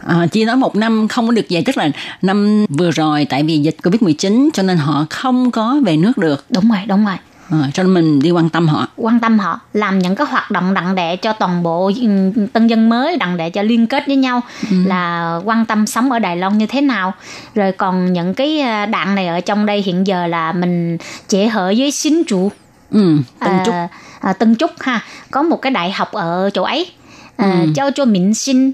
[0.07, 1.91] À, chỉ nói một năm không có được về tức là
[2.23, 6.45] năm vừa rồi tại vì dịch Covid-19 cho nên họ không có về nước được.
[6.51, 7.17] đúng rồi đúng rồi
[7.51, 8.87] À, cho nên mình đi quan tâm họ.
[8.97, 12.67] quan tâm họ làm những cái hoạt động đặng để cho toàn bộ ừ, tân
[12.67, 14.41] dân mới đặng để cho liên kết với nhau.
[14.71, 17.15] Là quan tâm sống ở Đài Loan như thế nào.
[17.55, 21.49] Rồi còn những cái à, đạn này ở trong đây hiện giờ là mình chế
[21.49, 22.53] hợp với xính trụ.
[22.91, 23.75] Ừ, Tân Trúc.
[23.75, 23.89] à,
[24.21, 25.01] à, Tân Trúc ha.
[25.31, 26.91] Có một cái đại học ở chỗ ấy.
[27.37, 28.73] À, cho cho Minh Sinh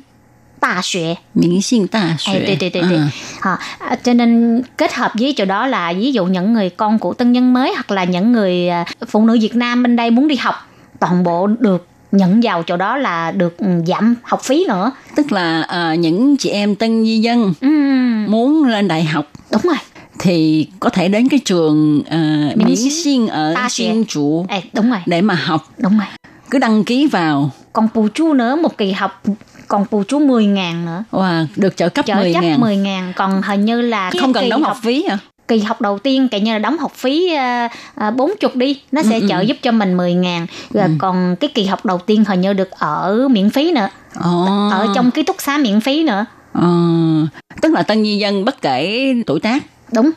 [0.61, 3.09] Đại Xuế Miễn sinh ta À, xuế.对对对对， À.
[3.41, 7.13] 好、à, cho nên kết hợp với chỗ đó là ví dụ những người con của
[7.13, 10.27] tân nhân mới hoặc là những người à, phụ nữ Việt Nam bên đây muốn
[10.27, 10.55] đi học
[10.99, 14.91] toàn bộ được nhận vào chỗ đó là được ừ, giảm học phí nữa.
[15.15, 19.61] Tức là à, những chị em tân di dân Ừm, muốn lên đại học đúng
[19.61, 19.77] rồi.
[20.19, 24.45] thì có thể đến cái trường uh, Miễn miễn sinh sinh ở ta Xin Chủ
[24.49, 26.07] Ê, đúng rồi, để mà học đúng rồi.
[26.49, 29.23] cứ đăng ký vào Còn bù chu nữa một kỳ học
[29.70, 31.04] còn bù chú 10 ngàn nữa.
[31.12, 32.60] Wow, được trợ cấp trợ 10 cấp ngàn.
[32.60, 34.10] 10 ngàn, còn hình như là...
[34.20, 35.18] Không cần đóng học, học phí hả?
[35.48, 38.56] kỳ học đầu tiên kể như là đóng học phí ờ, ờ, bốn uh, chục
[38.56, 39.42] đi nó sẽ ừ, ừ, trợ ừ.
[39.42, 40.90] giúp cho mình 10 ngàn rồi ừ.
[40.98, 44.72] còn cái kỳ học đầu tiên hình như được ở miễn phí nữa oh.
[44.72, 46.26] ở trong ký túc xá miễn phí nữa
[46.58, 47.28] uh,
[47.62, 50.10] tức là tân di dân bất kể tuổi tác đúng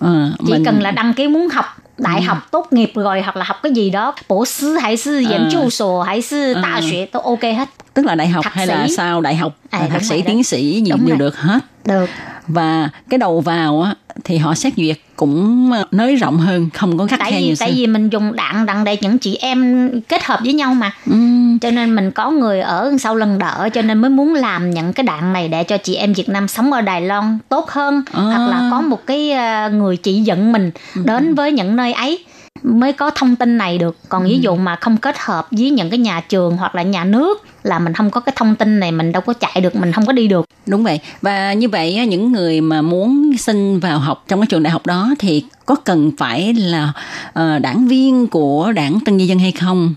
[0.00, 0.06] uh,
[0.46, 1.64] chỉ cần là đăng ký muốn học
[1.98, 2.26] đại ừ.
[2.26, 5.20] học tốt nghiệp rồi hoặc là học cái gì đó bổ sư hay sư ừ.
[5.20, 6.60] diễn chu sổ hay sư ừ.
[6.62, 6.90] đại ừ.
[6.90, 8.94] đều ok hết tức là đại học Thạc hay là sĩ.
[8.96, 11.18] sau đại học À, thạc đúng sĩ tiến sĩ gì Đúng đều rồi.
[11.18, 11.58] được hết.
[11.84, 12.06] Được.
[12.48, 16.98] Và cái đầu vào á thì họ xét duyệt cũng ờ, nới rộng hơn không
[16.98, 19.36] có khắc tại khe như xưa tại vì mình dùng đạn đặng để những chị
[19.40, 20.90] em kết hợp với nhau mà.
[21.06, 24.70] Ừm, cho nên mình có người ở sau lần đỡ cho nên mới muốn làm
[24.70, 27.70] những cái đạn này để cho chị em Việt Nam sống ở Đài Loan tốt
[27.70, 28.22] hơn À.
[28.22, 30.70] hoặc là có một cái ờ, người chỉ dẫn mình
[31.04, 32.24] đến với những nơi ấy
[32.62, 33.96] mới có thông tin này được.
[34.08, 37.04] Còn ví dụ mà không kết hợp với những cái nhà trường hoặc là nhà
[37.04, 39.92] nước là mình không có cái thông tin này mình đâu có chạy được mình
[39.92, 40.46] không có đi được.
[40.66, 41.00] Đúng vậy.
[41.22, 44.86] Và như vậy những người mà muốn xin vào học trong cái trường đại học
[44.86, 46.92] đó thì có cần phải là
[47.32, 49.94] ờ, đảng viên của đảng Tân Di Dân hay không?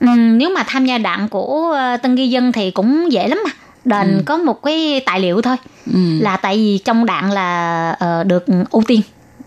[0.00, 3.38] Ừ, nếu mà tham gia đảng của ờ, Tân Ghi Dân thì cũng dễ lắm
[3.44, 3.50] mà.
[3.84, 5.56] Đền có một cái tài liệu thôi.
[5.92, 6.00] Ừ.
[6.20, 9.00] là tại vì trong đảng là ờ, được ưu tiên.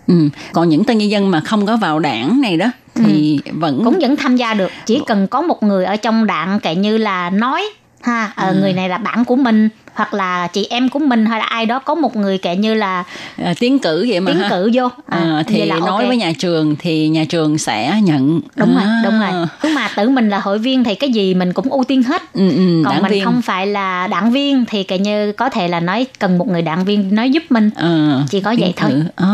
[0.08, 0.30] Ừ.
[0.54, 4.00] Còn những tân nhân dân mà không có vào đảng này đó thì vẫn cũng
[4.02, 7.30] vẫn tham gia được chỉ cần có một người ở trong đảng kể như là
[7.30, 7.64] nói
[8.02, 11.40] ha ờ, người này là bạn của mình hoặc là chị em của mình hay
[11.40, 13.04] là ai đó có một người kể như là
[13.44, 14.50] à, tiến cử vậy mà tiến ha.
[14.50, 16.08] cử vô À, À, thì là nói ok.
[16.08, 19.02] với nhà trường thì nhà trường sẽ nhận đúng rồi À.
[19.04, 19.30] đúng rồi
[19.64, 22.22] nhưng mà tự mình là hội viên thì cái gì mình cũng ưu tiên hết
[22.34, 25.68] ừ, ừ, còn mình viên không phải là đảng viên thì kể như có thể
[25.68, 28.92] là nói cần một người đảng viên nói giúp mình Ờ, Chỉ có vậy thôi.
[29.16, 29.28] À,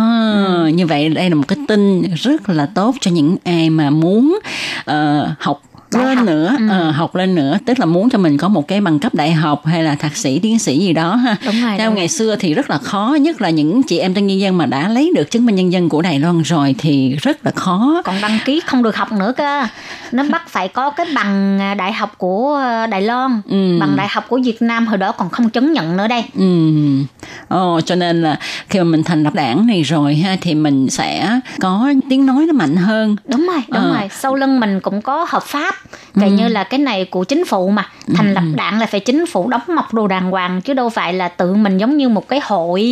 [0.74, 4.40] Như vậy đây là một cái tin rất là tốt cho những ai mà muốn
[4.86, 5.62] ờ, học
[6.04, 6.26] lên học.
[6.28, 6.68] nữa Ừ.
[6.70, 9.32] ờ, học lên nữa tức là muốn cho mình có một cái bằng cấp đại
[9.34, 12.08] học hay là thạc sĩ tiến sĩ gì đó ha Đúng rồi, theo đúng ngày
[12.08, 12.18] rồi.
[12.18, 14.88] xưa thì rất là khó nhất là những chị em tân nhân dân mà đã
[14.90, 18.16] lấy được chứng minh nhân dân của Đài Loan rồi thì rất là khó còn
[18.22, 19.64] đăng ký không được học nữa cơ
[20.12, 23.78] nó bắt phải có cái bằng à, đại học của à, Đài Loan Ừ.
[23.80, 26.72] bằng đại học của Việt Nam hồi đó còn không chứng nhận nữa đây Ừ.
[27.48, 30.90] Ồ, cho nên là khi mà mình thành lập đảng này rồi ha thì mình
[30.90, 33.16] sẽ có tiếng nói nó mạnh hơn.
[33.28, 33.94] đúng rồi đúng Ờ.
[34.00, 35.76] rồi sau lưng mình cũng có hợp pháp
[36.20, 39.26] Kể như là cái này của chính phủ mà thành lập đảng là phải chính
[39.26, 42.28] phủ đóng mọc đồ đàng hoàng chứ đâu phải là tự mình giống như một
[42.28, 42.86] cái hội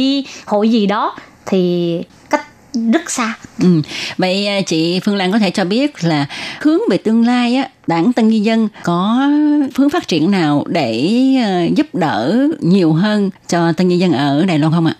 [0.45, 1.15] hội gì đó.
[1.45, 2.45] Thì cách
[2.93, 3.33] rất xa.
[3.61, 3.81] Ừ.
[4.17, 6.25] Vậy à, chị Phương Lan có thể cho biết là
[6.61, 9.29] hướng về tương lai á, đảng Tân Di Dân có
[9.75, 11.09] hướng phát triển nào để
[11.43, 14.93] à, giúp đỡ nhiều hơn cho Tân Di Dân ở Đài Loan không ạ?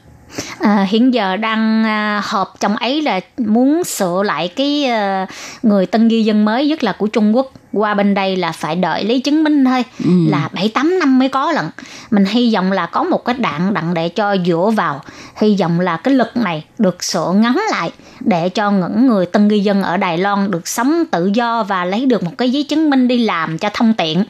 [0.59, 5.27] À, hiện giờ đang à, họp trong ấy là muốn sửa lại cái à,
[5.63, 8.75] người tân di dân mới nhất là của Trung Quốc qua bên đây là phải
[8.75, 10.09] đợi lấy chứng minh thôi Ừ.
[10.29, 11.69] là bảy tám năm mới có lần.
[12.11, 15.01] Mình hy vọng là có một cái đạn đặng để cho dựa vào.
[15.41, 19.49] Hy vọng là cái lực này được sửa ngắn lại để cho những người tân
[19.49, 22.63] di dân ở Đài Loan được sống tự do và lấy được một cái giấy
[22.63, 24.23] chứng minh đi làm cho thông tiện.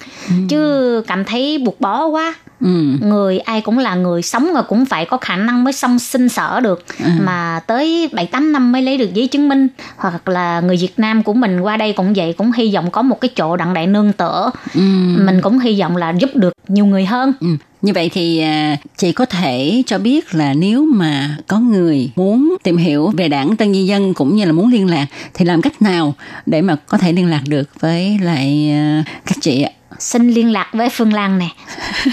[0.50, 2.34] Chứ cảm thấy buộc bó quá.
[2.62, 2.70] Ừ.
[3.02, 6.30] người ai cũng là người sống rồi cũng phải có khả năng mới xong sinh
[6.30, 6.86] sở được.
[7.22, 10.94] Mà tới 7 8 năm mới lấy được giấy chứng minh hoặc là người Việt
[11.00, 13.74] Nam của mình qua đây cũng vậy cũng hy vọng có một cái chỗ đặng
[13.74, 14.82] đại nương tựa Ừ.
[15.26, 17.48] mình cũng hy vọng là giúp được nhiều người hơn Ừ.
[17.82, 22.56] Như vậy thì à, chị có thể cho biết là nếu mà có người muốn
[22.64, 25.62] tìm hiểu về đảng Tân Di Dân cũng như là muốn liên lạc thì làm
[25.62, 26.14] cách nào
[26.46, 29.72] để mà có thể liên lạc được với lại à, các chị ạ?
[30.00, 31.48] xin liên lạc với Phương Lan nè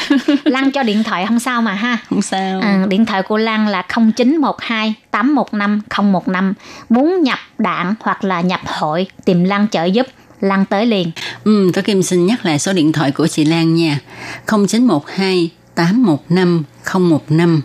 [0.45, 2.61] Lan cho điện thoại không sao mà ha Không sao.
[2.61, 3.83] À, điện thoại của Lan là
[4.17, 5.81] 0912 815
[6.13, 6.55] 015
[6.89, 10.07] muốn nhập đảng hoặc là nhập hội tìm Lan trợ giúp
[10.41, 11.11] Lan tới liền
[11.45, 13.99] Ừ, tôi Kim xin nhắc lại số điện thoại của chị Lan nha.
[14.47, 16.63] 0912 815
[16.95, 17.63] 015.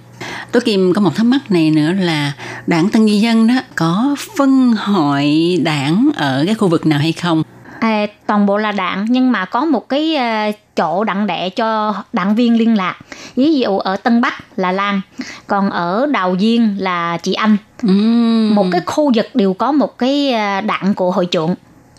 [0.51, 2.31] Tôi Kim có một thắc mắc này nữa là
[2.67, 7.11] đảng Tân Di Dân đó có phân hội đảng ở cái khu vực nào hay
[7.11, 7.43] không?
[7.79, 11.93] À, toàn bộ là đảng nhưng mà có một cái ờ, chỗ đặng đệ cho
[12.13, 12.97] đảng viên liên lạc
[13.35, 15.01] ví dụ ở Tân Bắc là Lan
[15.47, 18.55] còn ở Đào Viên là chị Anh Ừm.
[18.55, 21.55] một cái khu vực đều có một cái ờ, đảng của hội trưởng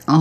[0.06, 0.16] Ồ,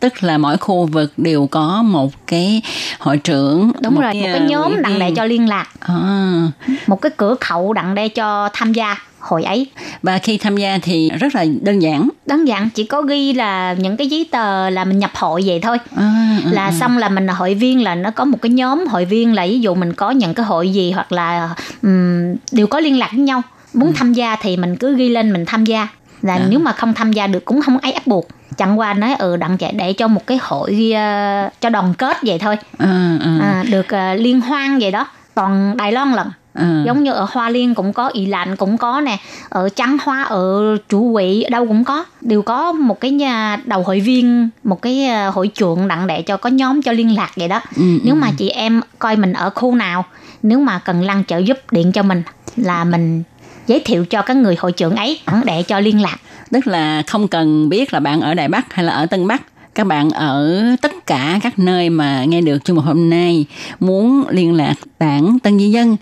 [0.00, 2.62] tức là mỗi khu vực đều có một cái
[2.98, 5.68] hội trưởng đúng rồi một cái à, nhóm ủy đặng đệ cho liên lạc.
[5.80, 6.50] À,
[6.86, 9.66] một cái cửa khẩu đặng đệ cho tham gia hội ấy.
[10.02, 12.08] Và khi tham gia thì rất là đơn giản.
[12.26, 15.60] Đơn giản chỉ có ghi là những cái giấy tờ là mình nhập hội vậy
[15.60, 15.78] thôi.
[15.96, 18.86] À, à, là xong là mình là hội viên là nó có một cái nhóm
[18.86, 22.66] hội viên là ví dụ mình có những cái hội gì hoặc là um, đều
[22.66, 23.42] có liên lạc với nhau.
[23.74, 25.88] Muốn tham gia thì mình cứ ghi lên mình tham gia.
[26.22, 29.14] Là nếu mà không tham gia được cũng không ai ép buộc chẳng qua nói
[29.18, 32.56] ừ đặng chạy để cho một cái hội ờ, cho đoàn kết vậy thôi.
[32.78, 36.82] À, à, à, được ờ, liên hoan vậy đó toàn Đài Loan lần à.
[36.86, 40.22] giống như ở Hoa Liên cũng có Ỷ Lạnh cũng có nè ở Trắng Hoa
[40.22, 42.04] ở Chủ Quỷ ở đâu cũng có.
[42.20, 46.22] Đều có một cái nhà đầu hội viên một cái ờ, hội trưởng đặng để
[46.22, 47.60] cho có nhóm cho liên lạc vậy đó.
[47.76, 50.04] Ừ, nếu mà chị em coi mình ở khu nào
[50.42, 52.22] nếu mà cần lăng trợ giúp điện cho mình
[52.56, 53.22] là mình
[53.66, 56.16] giới thiệu cho các người hội trưởng ấy đặng để cho liên lạc
[56.52, 59.42] tức là không cần biết là bạn ở Đài Bắc hay là ở Tân Bắc
[59.74, 63.44] các bạn ở tất cả các nơi mà nghe được chương mục hôm nay
[63.80, 65.96] muốn liên lạc đảng Tân Di Dân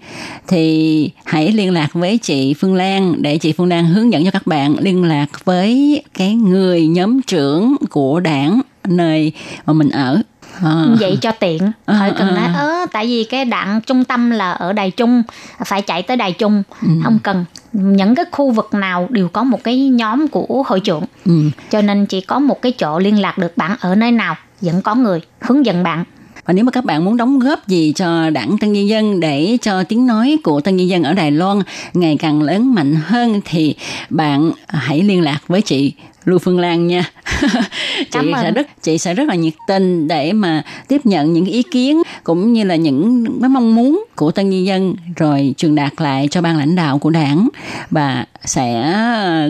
[0.48, 4.30] thì hãy liên lạc với chị Phương Lan để chị Phương Lan hướng dẫn cho
[4.30, 9.32] các bạn liên lạc với cái người nhóm trưởng của đảng nơi
[9.66, 10.22] mà mình ở.
[10.62, 10.85] À.
[11.01, 12.35] vậy cho tiện À, khỏi cần à.
[12.35, 15.23] nói ớ tại vì cái đặng trung tâm là ở đài trung
[15.66, 16.88] phải chạy tới đài trung Ừ.
[17.05, 21.05] không cần những cái khu vực nào đều có một cái nhóm của hội trưởng
[21.27, 21.33] Ừ.
[21.70, 24.83] cho nên chỉ có một cái chỗ liên lạc được bạn ở nơi nào vẫn
[24.83, 26.05] có người hướng dẫn bạn
[26.46, 29.57] Và nếu mà các bạn muốn đóng góp gì cho đảng Tân Nhân Dân để
[29.62, 31.59] cho tiếng nói của Tân Nhân Dân ở Đài Loan
[31.94, 33.75] ngày càng lớn mạnh hơn thì
[34.11, 35.92] bạn hãy liên lạc với chị
[36.24, 37.04] Lưu Phương Lan nha.
[38.11, 41.62] chị sẽ rất chị sẽ rất là nhiệt tình để mà tiếp nhận những ý
[41.62, 45.92] kiến cũng như là những cái mong muốn của Tân Nhân Dân rồi truyền đạt
[45.98, 47.48] lại cho ban lãnh đạo của đảng
[47.90, 48.94] và sẽ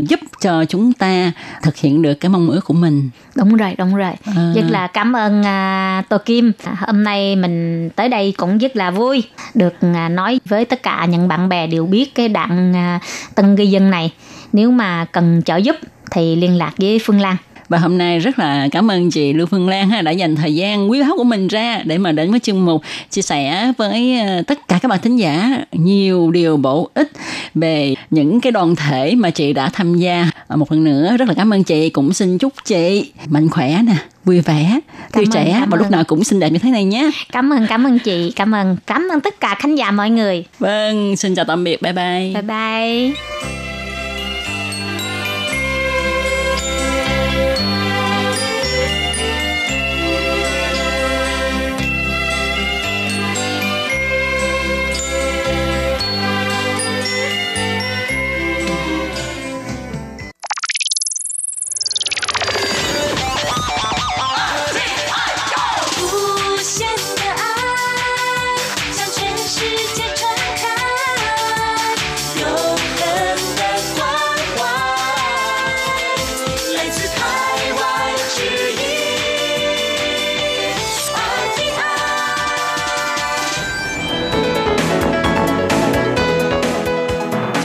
[0.08, 3.10] giúp cho chúng ta thực hiện được cái mong ước của mình.
[3.36, 4.52] đúng rồi đúng rồi À.
[4.56, 8.90] rất là cảm ơn à, tô kim hôm nay mình tới đây cũng rất là
[8.90, 9.22] vui
[9.54, 13.00] được à, nói với tất cả những bạn bè đều biết cái đặng à,
[13.34, 14.12] tân ghi dân này
[14.52, 15.76] nếu mà cần trợ giúp
[16.10, 17.36] thì liên lạc với phương lan
[17.68, 20.54] Và hôm nay rất là cảm ơn chị Lưu Phương Lan ha, đã dành thời
[20.54, 24.18] gian quý báu của mình ra để mà đến với chương mục chia sẻ với
[24.20, 27.10] ờ, tất cả các bạn thính giả nhiều điều bổ ích
[27.54, 30.30] về những cái đoàn thể mà chị đã tham gia.
[30.46, 33.78] Ờ, Một lần nữa rất là cảm ơn chị, cũng xin chúc chị mạnh khỏe
[33.86, 33.94] nè,
[34.24, 34.80] vui vẻ,
[35.12, 37.10] tươi trẻ và lúc nào cũng xinh đẹp như thế này nhé.
[37.32, 40.44] cảm ơn cảm ơn chị cảm ơn cảm ơn tất cả khán giả mọi người
[40.58, 42.30] Vâng, xin chào tạm biệt, bye bye.
[42.34, 43.69] bye bye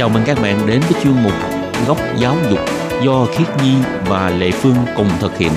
[0.05, 1.33] Chào mừng các bạn đến với chuyên mục
[1.87, 2.59] Góc giáo dục
[3.03, 3.73] do Khiết Nhi
[4.07, 5.51] và Lệ Phương cùng thực hiện.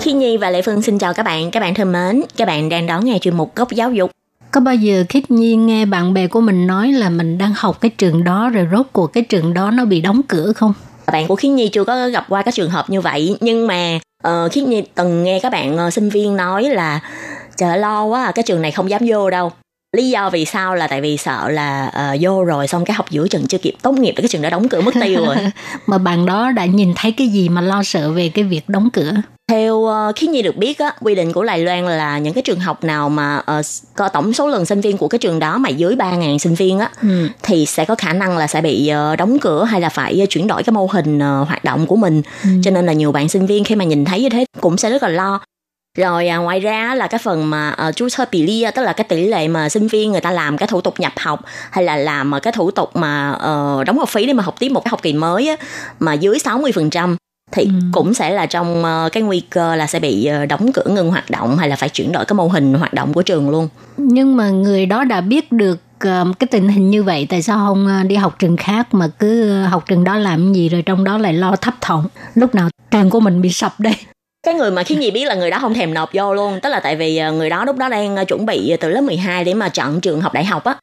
[0.00, 2.68] Khi Nhi và Lệ Phương xin chào các bạn, các bạn thân mến, các bạn
[2.68, 4.10] đang đón nghe chuyên mục Góc Giáo dục.
[4.50, 7.80] Có bao giờ Khiết Nhi nghe bạn bè của mình nói là mình đang học
[7.80, 10.72] cái trường đó rồi rốt cuộc cái trường đó nó bị đóng cửa không?
[11.12, 13.98] Bạn của Khiết Nhi chưa có gặp qua các trường hợp như vậy, nhưng mà
[14.28, 17.00] uh, Khiết Nhi từng nghe các bạn uh, sinh viên nói là
[17.56, 19.52] trời lo quá, cái trường này không dám vô đâu
[19.94, 23.10] lý do vì sao là tại vì sợ là uh, vô rồi xong cái học
[23.10, 25.36] giữa trường chưa kịp tốt nghiệp cái trường đã đóng cửa mất tiêu rồi
[25.86, 28.88] mà bạn đó đã nhìn thấy cái gì mà lo sợ về cái việc đóng
[28.92, 29.12] cửa
[29.50, 32.42] theo uh, Khiết Nhi được biết á, quy định của Đài Loan là những cái
[32.42, 33.64] trường học nào mà uh,
[33.96, 36.78] có tổng số lượng sinh viên của cái trường đó mà dưới 3.000 sinh viên
[36.78, 37.28] á ừ.
[37.42, 40.46] thì sẽ có khả năng là sẽ bị uh, đóng cửa hay là phải chuyển
[40.46, 42.22] đổi cái mô hình uh, hoạt động của mình.
[42.42, 42.48] Ừ.
[42.64, 44.90] Cho nên là nhiều bạn sinh viên khi mà nhìn thấy như thế cũng sẽ
[44.90, 45.40] rất là lo
[45.98, 49.04] rồi à, ngoài ra là cái phần mà uh, chú sơ tỷ tức là cái
[49.04, 51.96] tỷ lệ mà sinh viên người ta làm cái thủ tục nhập học hay là
[51.96, 54.90] làm cái thủ tục mà uh, đóng học phí để mà học tiếp một cái
[54.90, 55.56] học kỳ mới á,
[55.98, 57.16] mà dưới 60%
[57.52, 57.70] thì ừ.
[57.92, 61.10] cũng sẽ là trong uh, cái nguy cơ là sẽ bị uh, đóng cửa ngừng
[61.10, 63.68] hoạt động hay là phải chuyển đổi cái mô hình hoạt động của trường luôn.
[63.96, 65.80] Nhưng mà người đó đã biết được
[66.38, 69.84] cái tình hình như vậy tại sao không đi học trường khác mà cứ học
[69.88, 73.20] trường đó làm gì rồi trong đó lại lo thấp thỏm lúc nào trường của
[73.20, 73.94] mình bị sập đây
[74.44, 76.68] cái người mà khiến gì biết là người đó không thèm nộp vô luôn tức
[76.68, 79.44] là tại vì ờ, người đó lúc đó đang ờ, chuẩn bị từ lớp 12
[79.44, 80.76] để mà chọn trường học đại học á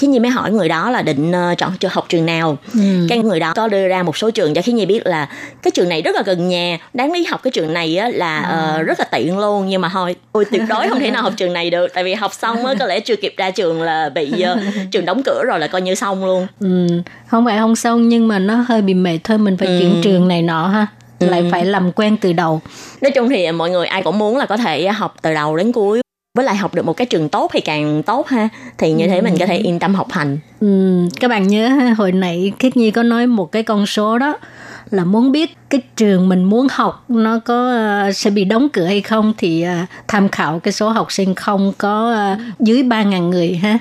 [0.00, 2.80] Khiến Nhi mới hỏi người đó là định uh, chọn trường học trường nào ừ.
[3.08, 5.28] Cái người đó có đưa ra một số trường cho Khiến Nhi biết là
[5.62, 8.38] Cái trường này rất là gần nhà Đáng lý học cái trường này á, là
[8.80, 11.32] uh, rất là tiện luôn Nhưng mà thôi tôi tuyệt đối không thể nào học
[11.36, 14.08] trường này được Tại vì học xong á, có lẽ chưa kịp ra trường là
[14.08, 14.58] bị uh,
[14.90, 16.86] trường đóng cửa rồi là coi như xong luôn ừ.
[17.26, 19.78] Không phải không xong nhưng mà nó hơi bị mệt thôi Mình phải ừ.
[19.80, 20.86] chuyển trường này nọ ha
[21.26, 21.30] ừ.
[21.30, 22.60] lại phải làm quen từ đầu
[23.00, 25.72] nói chung thì mọi người ai cũng muốn là có thể học từ đầu đến
[25.72, 26.00] cuối
[26.34, 29.08] với lại học được một cái trường tốt thì càng tốt ha thì như ừ.
[29.10, 32.76] thế mình có thể yên tâm học hành ừ, các bạn nhớ hồi nãy khiết
[32.76, 34.38] nhi có nói một cái con số đó
[34.90, 37.76] là muốn biết cái trường mình muốn học nó có
[38.08, 41.34] uh, sẽ bị đóng cửa hay không thì uh, tham khảo cái số học sinh
[41.34, 43.78] không có uh, dưới 3.000 người ha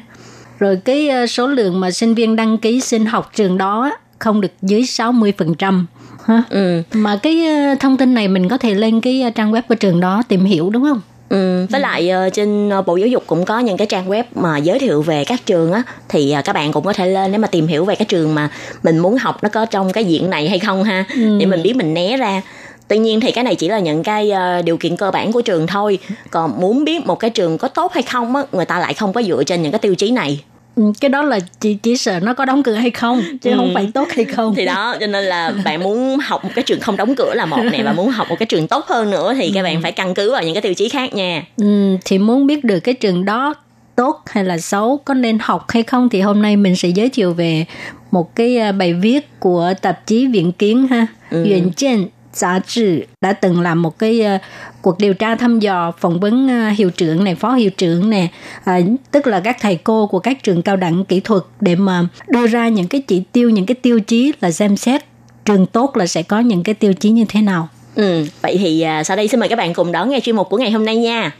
[0.60, 4.52] rồi cái số lượng mà sinh viên đăng ký xin học trường đó không được
[4.62, 5.84] dưới 60%
[6.26, 6.44] ha?
[6.50, 6.82] Ừ.
[6.94, 9.76] mà cái ờ, thông tin này mình có thể lên cái ờ, trang web của
[9.76, 11.02] trường đó tìm hiểu đúng không?
[11.30, 14.24] Ừ, với lại uh, trên uh, bộ giáo dục cũng có những cái trang web
[14.36, 15.84] mà giới thiệu về các trường á.
[16.10, 18.36] Thì uh, các bạn cũng có thể lên để mà tìm hiểu về cái trường
[18.36, 18.50] mà
[18.84, 21.06] mình muốn học nó có trong cái diện này hay không ha?
[21.16, 21.38] Ừ.
[21.40, 22.42] để mình biết mình né ra.
[22.88, 25.42] Tuy nhiên thì cái này chỉ là những cái uh, điều kiện cơ bản của
[25.42, 26.00] trường thôi.
[26.32, 29.14] Còn muốn biết một cái trường có tốt hay không á người ta lại không
[29.14, 30.44] có dựa trên những cái tiêu chí này.
[30.46, 30.53] Ừ,
[31.02, 33.58] cái đó là chỉ chỉ sợ nó có đóng cửa hay không chứ ừ.
[33.58, 36.64] không phải tốt hay không thì đó cho nên là bạn muốn học một cái
[36.64, 39.12] trường không đóng cửa là một này và muốn học một cái trường tốt hơn
[39.12, 39.52] nữa thì ừ.
[39.56, 42.48] các bạn phải căn cứ vào những cái tiêu chí khác nha ừ, thì muốn
[42.48, 43.54] biết được cái trường đó
[43.96, 47.10] tốt hay là xấu có nên học hay không thì hôm nay mình sẽ giới
[47.10, 47.66] thiệu về
[48.12, 51.44] một cái à, bài viết của tạp chí Viện Kiến ha ừ.
[51.44, 54.42] Yuan Jian 杂志 đã từng làm một cái uh,
[54.84, 58.28] cuộc điều tra thăm dò phỏng vấn ờ, hiệu trưởng này phó hiệu trưởng nè
[58.64, 58.80] à,
[59.12, 62.48] tức là các thầy cô của các trường cao đẳng kỹ thuật để mà đưa
[62.48, 65.02] ra những cái chỉ tiêu những cái tiêu chí là xem xét
[65.46, 67.68] trường tốt là sẽ có những cái tiêu chí như thế nào.
[67.96, 70.50] Ừ vậy thì à, sau đây xin mời các bạn cùng đón nghe chuyên mục
[70.50, 71.32] của ngày hôm nay nha.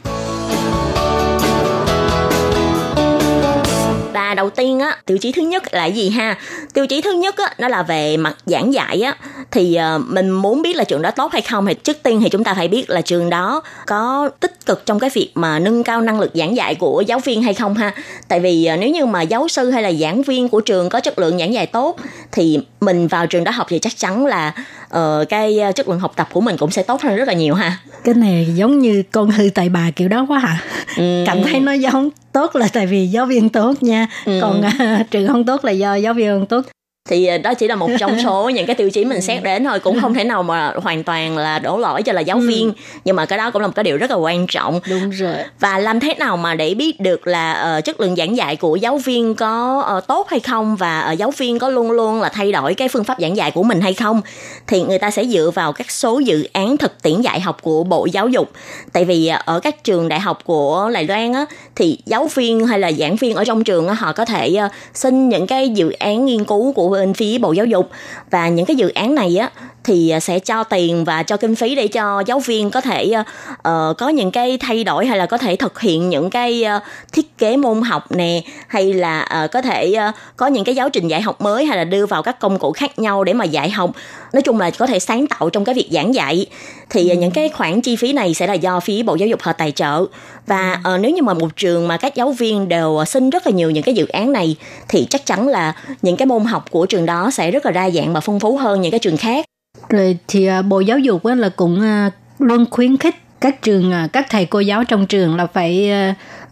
[4.34, 6.38] Đầu tiên á tiêu chí thứ nhất là gì ha?
[6.74, 9.16] Tiêu chí thứ nhất á nó là về mặt giảng dạy á.
[9.50, 12.28] Thì uh, mình muốn biết là trường đó tốt hay không thì trước tiên thì
[12.28, 15.84] chúng ta phải biết là trường đó có tích cực trong cái việc mà nâng
[15.84, 17.94] cao năng lực giảng dạy của giáo viên hay không ha?
[18.28, 21.00] Tại vì uh, nếu như mà giáo sư hay là giảng viên của trường có
[21.00, 21.96] chất lượng giảng dạy tốt
[22.32, 24.52] thì mình vào trường đó học thì chắc chắn là
[24.96, 27.54] uh, cái chất lượng học tập của mình cũng sẽ tốt hơn rất là nhiều
[27.54, 30.62] ha cái này giống như con hư tài bà kiểu đó quá hả
[30.96, 31.24] ừ.
[31.26, 34.38] cảm thấy nó giống tốt là tại vì giáo viên tốt nha ừ.
[34.42, 36.64] còn uh, trường không tốt là do giáo viên không tốt
[37.08, 39.64] thì ờ, đó chỉ là một trong số những cái tiêu chí mình xét đến
[39.64, 39.80] thôi.
[39.80, 42.48] Cũng không thể nào mà hoàn toàn là đổ lỗi cho là giáo ừ.
[42.48, 42.72] viên.
[43.04, 44.80] Nhưng mà cái đó cũng là một cái điều rất là quan trọng.
[44.90, 45.34] Đúng rồi.
[45.60, 48.76] Và làm thế nào mà để biết được là uh, chất lượng giảng dạy của
[48.76, 50.76] giáo viên có uh, tốt hay không?
[50.76, 53.50] Và uh, giáo viên có luôn luôn là thay đổi cái phương pháp giảng dạy
[53.50, 54.20] của mình hay không?
[54.66, 57.84] Thì người ta sẽ dựa vào các số dự án thực tiễn dạy học của
[57.84, 58.50] bộ giáo dục.
[58.92, 61.46] Tại vì uh, ở các trường đại học của Đài Loan á
[61.76, 64.70] thì giáo viên hay là giảng viên ở trong trường á họ có thể uh,
[64.94, 67.90] xin những cái dự án nghiên cứu của bên phía Bộ Giáo dục.
[68.30, 69.50] Và những cái dự án này á
[69.84, 73.12] thì à, sẽ cho tiền và cho kinh phí để cho giáo viên có thể
[73.52, 76.82] uh, có những cái thay đổi hay là có thể thực hiện những cái uh,
[77.12, 80.88] thiết kế môn học nè hay là uh, có thể uh, có những cái giáo
[80.88, 83.44] trình dạy học mới hay là đưa vào các công cụ khác nhau để mà
[83.44, 83.90] dạy học.
[84.32, 86.46] Nói chung là có thể sáng tạo trong cái việc giảng dạy.
[86.90, 89.42] Thì uh, những cái khoản chi phí này sẽ là do phía bộ giáo dục
[89.42, 90.04] họ tài trợ.
[90.46, 93.52] Và uh, nếu như mà một trường mà các giáo viên đều xin rất là
[93.52, 94.56] nhiều những cái dự án này
[94.88, 95.72] thì chắc chắn là
[96.02, 98.56] những cái môn học của trường đó sẽ rất là đa dạng và phong phú
[98.56, 99.46] hơn những cái trường khác
[99.88, 103.14] rồi thì à, Bộ Giáo dục là cũng à, luôn khuyến khích
[103.44, 105.90] các trường à, các thầy cô giáo trong trường là phải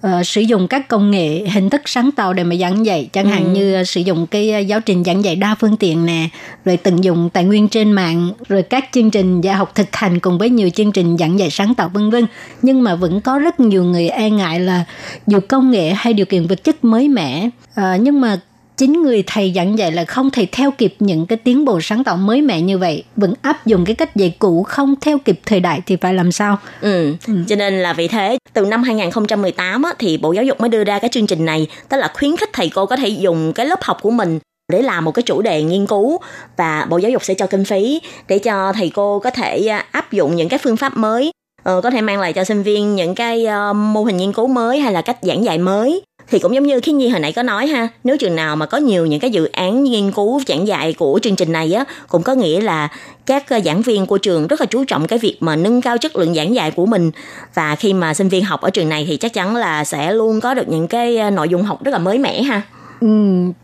[0.06, 3.28] uh, sử dụng các công nghệ hình thức sáng tạo để mà giảng dạy chẳng
[3.28, 3.50] hạn ừ.
[3.50, 6.28] như sử dụng cái giáo trình giảng dạy đa phương tiện nè
[6.64, 10.20] rồi tận dụng tài nguyên trên mạng rồi các chương trình dạy học thực hành
[10.20, 12.26] cùng với nhiều chương trình giảng dạy sáng tạo vân vân
[12.62, 14.84] nhưng mà vẫn có rất nhiều người e ngại là
[15.26, 17.48] dù công nghệ hay điều kiện vật chất mới mẻ
[17.80, 18.40] uh, nhưng mà
[18.82, 22.04] chính người thầy giảng dạy là không thể theo kịp những cái tiến bộ sáng
[22.04, 25.40] tạo mới mẻ như vậy vẫn áp dụng cái cách dạy cũ không theo kịp
[25.46, 27.14] thời đại thì phải làm sao ừ.
[27.26, 27.34] ừ.
[27.48, 30.84] cho nên là vì thế từ năm 2018 á, thì bộ giáo dục mới đưa
[30.84, 33.66] ra cái chương trình này tức là khuyến khích thầy cô có thể dùng cái
[33.66, 34.38] lớp học của mình
[34.72, 36.18] để làm một cái chủ đề nghiên cứu
[36.56, 39.86] và bộ giáo dục sẽ cho kinh phí để cho thầy cô có thể à,
[39.92, 42.94] áp dụng những cái phương pháp mới uh, có thể mang lại cho sinh viên
[42.94, 46.38] những cái uh, mô hình nghiên cứu mới hay là cách giảng dạy mới thì
[46.38, 48.78] cũng giống như khi nhi hồi nãy có nói ha nếu trường nào mà có
[48.78, 52.22] nhiều những cái dự án nghiên cứu giảng dạy của chương trình này á cũng
[52.22, 52.88] có nghĩa là
[53.26, 55.98] các ờ, giảng viên của trường rất là chú trọng cái việc mà nâng cao
[55.98, 57.10] chất lượng giảng dạy của mình.
[57.54, 60.40] Và khi mà sinh viên học ở trường này thì chắc chắn là sẽ luôn
[60.40, 62.62] có được những cái ờ, nội dung học rất là mới mẻ ha.
[63.00, 63.08] Ừ,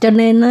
[0.00, 0.42] cho nên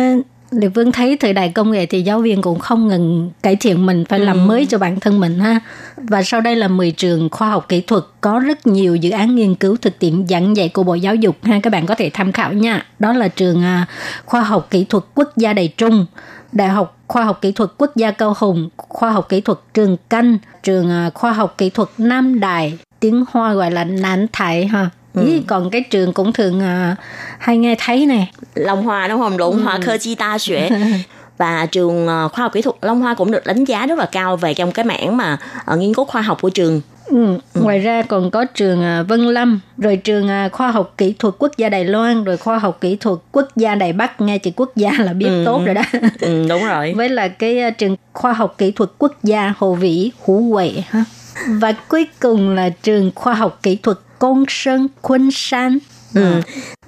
[0.52, 3.86] Lệ Vương thấy thời đại công nghệ thì giáo viên cũng không ngừng cải thiện
[3.86, 4.26] mình phải ừ.
[4.26, 5.60] làm mới cho bản thân mình ha.
[5.98, 9.36] Và sau đây là 10 trường khoa học kỹ thuật có rất nhiều dự án
[9.36, 12.10] nghiên cứu thực tiễn giảng dạy của Bộ Giáo dục ha các bạn có thể
[12.14, 12.86] tham khảo nha.
[13.00, 13.86] Đó là trường à,
[14.26, 16.06] khoa học kỹ thuật quốc gia Đài Trung,
[16.52, 19.98] Đại học Khoa học Kỹ thuật Quốc gia Cao Hùng, Khoa học Kỹ thuật Trường
[20.10, 24.68] Canh, trường à, Khoa học Kỹ thuật Nam Đài, tiếng Hoa gọi là Nán Thái
[24.68, 24.90] ha
[25.22, 25.42] Ừ.
[25.48, 26.98] còn cái trường cũng thường uh,
[27.40, 29.38] hay nghe thấy nè Long Hoa đúng không?
[29.38, 29.64] Lũng ừ.
[29.64, 30.70] Hoa Cơ Chi Ta Xuế
[31.38, 34.06] và trường uh, khoa học kỹ thuật Long Hoa cũng được đánh giá rất là
[34.12, 35.38] cao về trong cái mảng mà
[35.74, 36.82] uh, nghiên cứu khoa học của trường.
[37.06, 37.38] Ừ.
[37.54, 37.62] Ừ.
[37.62, 41.70] Ngoài ra còn có trường Vân Lâm, rồi trường khoa học kỹ thuật quốc gia
[41.70, 44.92] Đài Loan, rồi khoa học kỹ thuật quốc gia Đài Bắc, nghe chữ quốc gia
[45.00, 45.44] là biết ừ.
[45.46, 45.82] tốt rồi đó.
[46.22, 46.94] Ừ, đúng rồi.
[46.96, 51.04] Với là cái trường khoa học kỹ thuật quốc gia Hồ Vĩ, Hủ Huệ ha.
[51.48, 55.78] Và cuối cùng là trường khoa học kỹ thuật Công Sơn Quân San.
[56.16, 56.42] Ừ.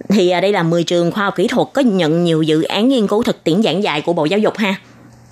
[0.10, 2.90] Thì à, đây là 10 trường khoa học kỹ thuật có nhận nhiều dự án
[2.90, 4.76] nghiên cứu thực tiễn giảng dạy của Bộ Giáo dục ha.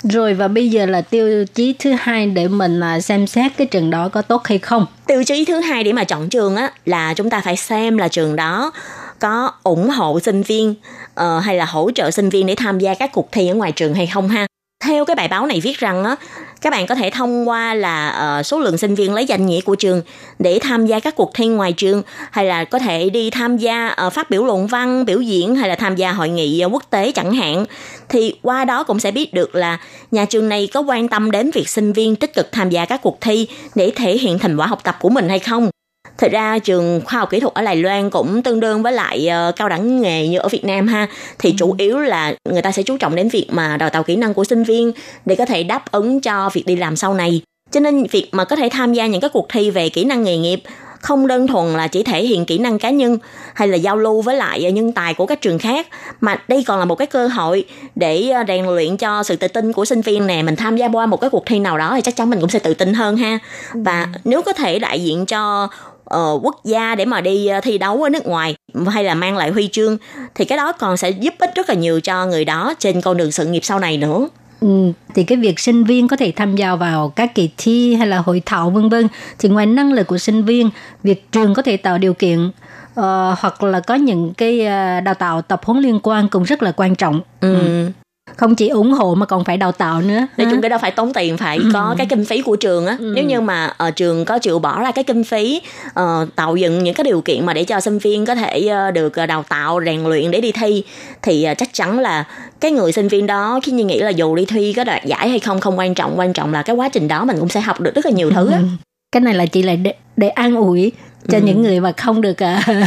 [0.04, 3.68] Rồi và bây giờ là tiêu chí thứ hai để mình à, xem xét cái
[3.68, 4.86] trường đó có tốt hay không.
[5.08, 8.08] Tiêu chí thứ hai để mà chọn trường á là chúng ta phải xem là
[8.08, 8.72] trường đó
[9.20, 10.76] có ủng hộ sinh viên
[11.20, 13.72] uh, hay là hỗ trợ sinh viên để tham gia các cuộc thi ở ngoài
[13.72, 14.48] trường hay không ha
[14.80, 16.15] theo cái bài báo này viết rằng á
[16.61, 19.61] các bạn có thể thông qua là uh, số lượng sinh viên lấy danh nghĩa
[19.61, 20.01] của trường
[20.39, 22.01] để tham gia các cuộc thi ngoài trường
[22.32, 25.69] hay là có thể đi tham gia uh, phát biểu luận văn biểu diễn hay
[25.69, 27.65] là tham gia hội nghị uh, quốc tế chẳng hạn.
[28.09, 29.78] Thì qua đó cũng sẽ biết được là
[30.11, 33.01] nhà trường này có quan tâm đến việc sinh viên tích cực tham gia các
[33.01, 35.69] cuộc thi để thể hiện thành quả học tập của mình hay không.
[36.18, 39.30] Thật ra trường khoa học kỹ thuật ở Đài Loan cũng tương đương với lại
[39.49, 41.07] uh, cao đẳng nghề như ở Việt Nam ha.
[41.39, 41.76] Thì chủ ừ.
[41.78, 44.43] yếu là người ta sẽ chú trọng đến việc mà đào tạo kỹ năng của
[44.43, 44.91] sinh viên
[45.26, 47.41] để có thể đáp ứng cho việc đi làm sau này.
[47.72, 50.24] Cho nên việc mà có thể tham gia những cái cuộc thi về kỹ năng
[50.24, 50.63] nghề nghiệp
[51.01, 53.18] không đơn thuần là chỉ thể hiện kỹ năng cá nhân
[53.53, 55.88] hay là giao lưu với lại nhân tài của các trường khác
[56.22, 57.65] mà đây còn là một cái cơ hội
[57.95, 60.88] để ờ, rèn luyện cho sự tự tin của sinh viên nè mình tham gia
[60.88, 62.93] qua một cái cuộc thi nào đó thì chắc chắn mình cũng sẽ tự tin
[62.93, 63.39] hơn ha
[63.74, 64.20] và ừ.
[64.24, 65.68] nếu có thể đại diện cho
[66.16, 68.55] uh, quốc gia để mà đi uh, thi đấu ở nước ngoài
[68.88, 69.97] hay là mang lại huy chương
[70.36, 73.18] thì cái đó còn sẽ giúp ích rất là nhiều cho người đó trên con
[73.18, 74.28] đường sự nghiệp sau này nữa.
[74.62, 78.08] Ừ, thì cái việc sinh viên có thể tham gia vào các kỳ thi hay
[78.08, 79.08] là hội thảo vân vân
[79.39, 80.70] thì ngoài năng lực của sinh viên
[81.03, 83.05] việc trường có thể tạo điều kiện uh,
[83.39, 86.72] hoặc là có những cái uh, đào tạo tập huấn liên quan cũng rất là
[86.72, 87.60] quan trọng ừ.
[87.60, 87.91] Ừ
[88.36, 90.91] không chỉ ủng hộ mà còn phải đào tạo nữa nói chung cái đó phải
[90.91, 91.69] tốn tiền phải ừ.
[91.73, 93.11] có cái kinh phí của trường á ừ.
[93.15, 96.55] nếu như mà ở ờ, trường có chịu bỏ ra cái kinh phí uh, tạo
[96.55, 99.43] dựng những cái điều kiện mà để cho sinh viên có thể uh, được đào
[99.49, 100.84] tạo rèn luyện để đi thi
[101.21, 102.25] thì uh, chắc chắn là
[102.59, 105.30] cái người sinh viên đó khi như nghĩ là dù đi thi có đoạt giải
[105.30, 107.59] hay không không quan trọng quan trọng là cái quá trình đó mình cũng sẽ
[107.59, 108.65] học được rất là nhiều thứ á ừ.
[109.11, 110.91] cái này là chỉ là để, để an ủi
[111.30, 111.43] cho ừ.
[111.45, 112.78] những người mà không được uh...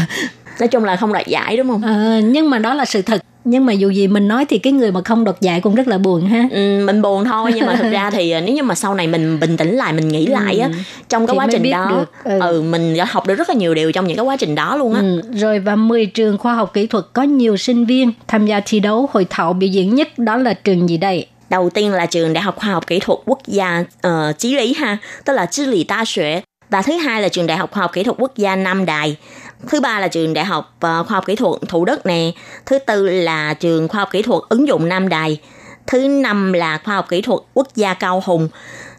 [0.61, 3.23] nói chung là không đoạt giải đúng không à, nhưng mà đó là sự thật
[3.45, 5.89] nhưng mà dù gì mình nói thì cái người mà không đoạt giải cũng rất
[5.89, 8.63] là buồn ha ừ, mình buồn thôi nhưng mà thực ra thì ờ, nếu như
[8.63, 10.71] mà sau này mình bình tĩnh lại mình nghĩ lại á
[11.09, 11.33] trong cái Ừ.
[11.33, 12.41] Thì quá trình đó được, ừ.
[12.41, 12.63] ừ.
[12.63, 14.95] mình đã học được rất là nhiều điều trong những cái quá trình đó luôn
[14.95, 18.47] á Ừ, rồi và 10 trường khoa học kỹ thuật có nhiều sinh viên tham
[18.47, 21.27] gia thi đấu hội thảo biểu diễn nhất đó là trường gì đây?
[21.51, 24.75] đầu tiên là trường đại học khoa học kỹ thuật quốc gia uh, chí lý
[24.75, 26.05] ha tức là chí lý đa
[26.71, 29.17] và thứ hai là trường đại học khoa học kỹ thuật quốc gia nam đài
[29.69, 32.31] thứ ba là trường đại học ờ, khoa học kỹ thuật thủ đức nè.
[32.67, 35.41] Thứ tư là trường khoa học kỹ thuật ứng dụng nam đài.
[35.87, 38.49] Thứ năm là khoa học kỹ thuật quốc gia cao hùng.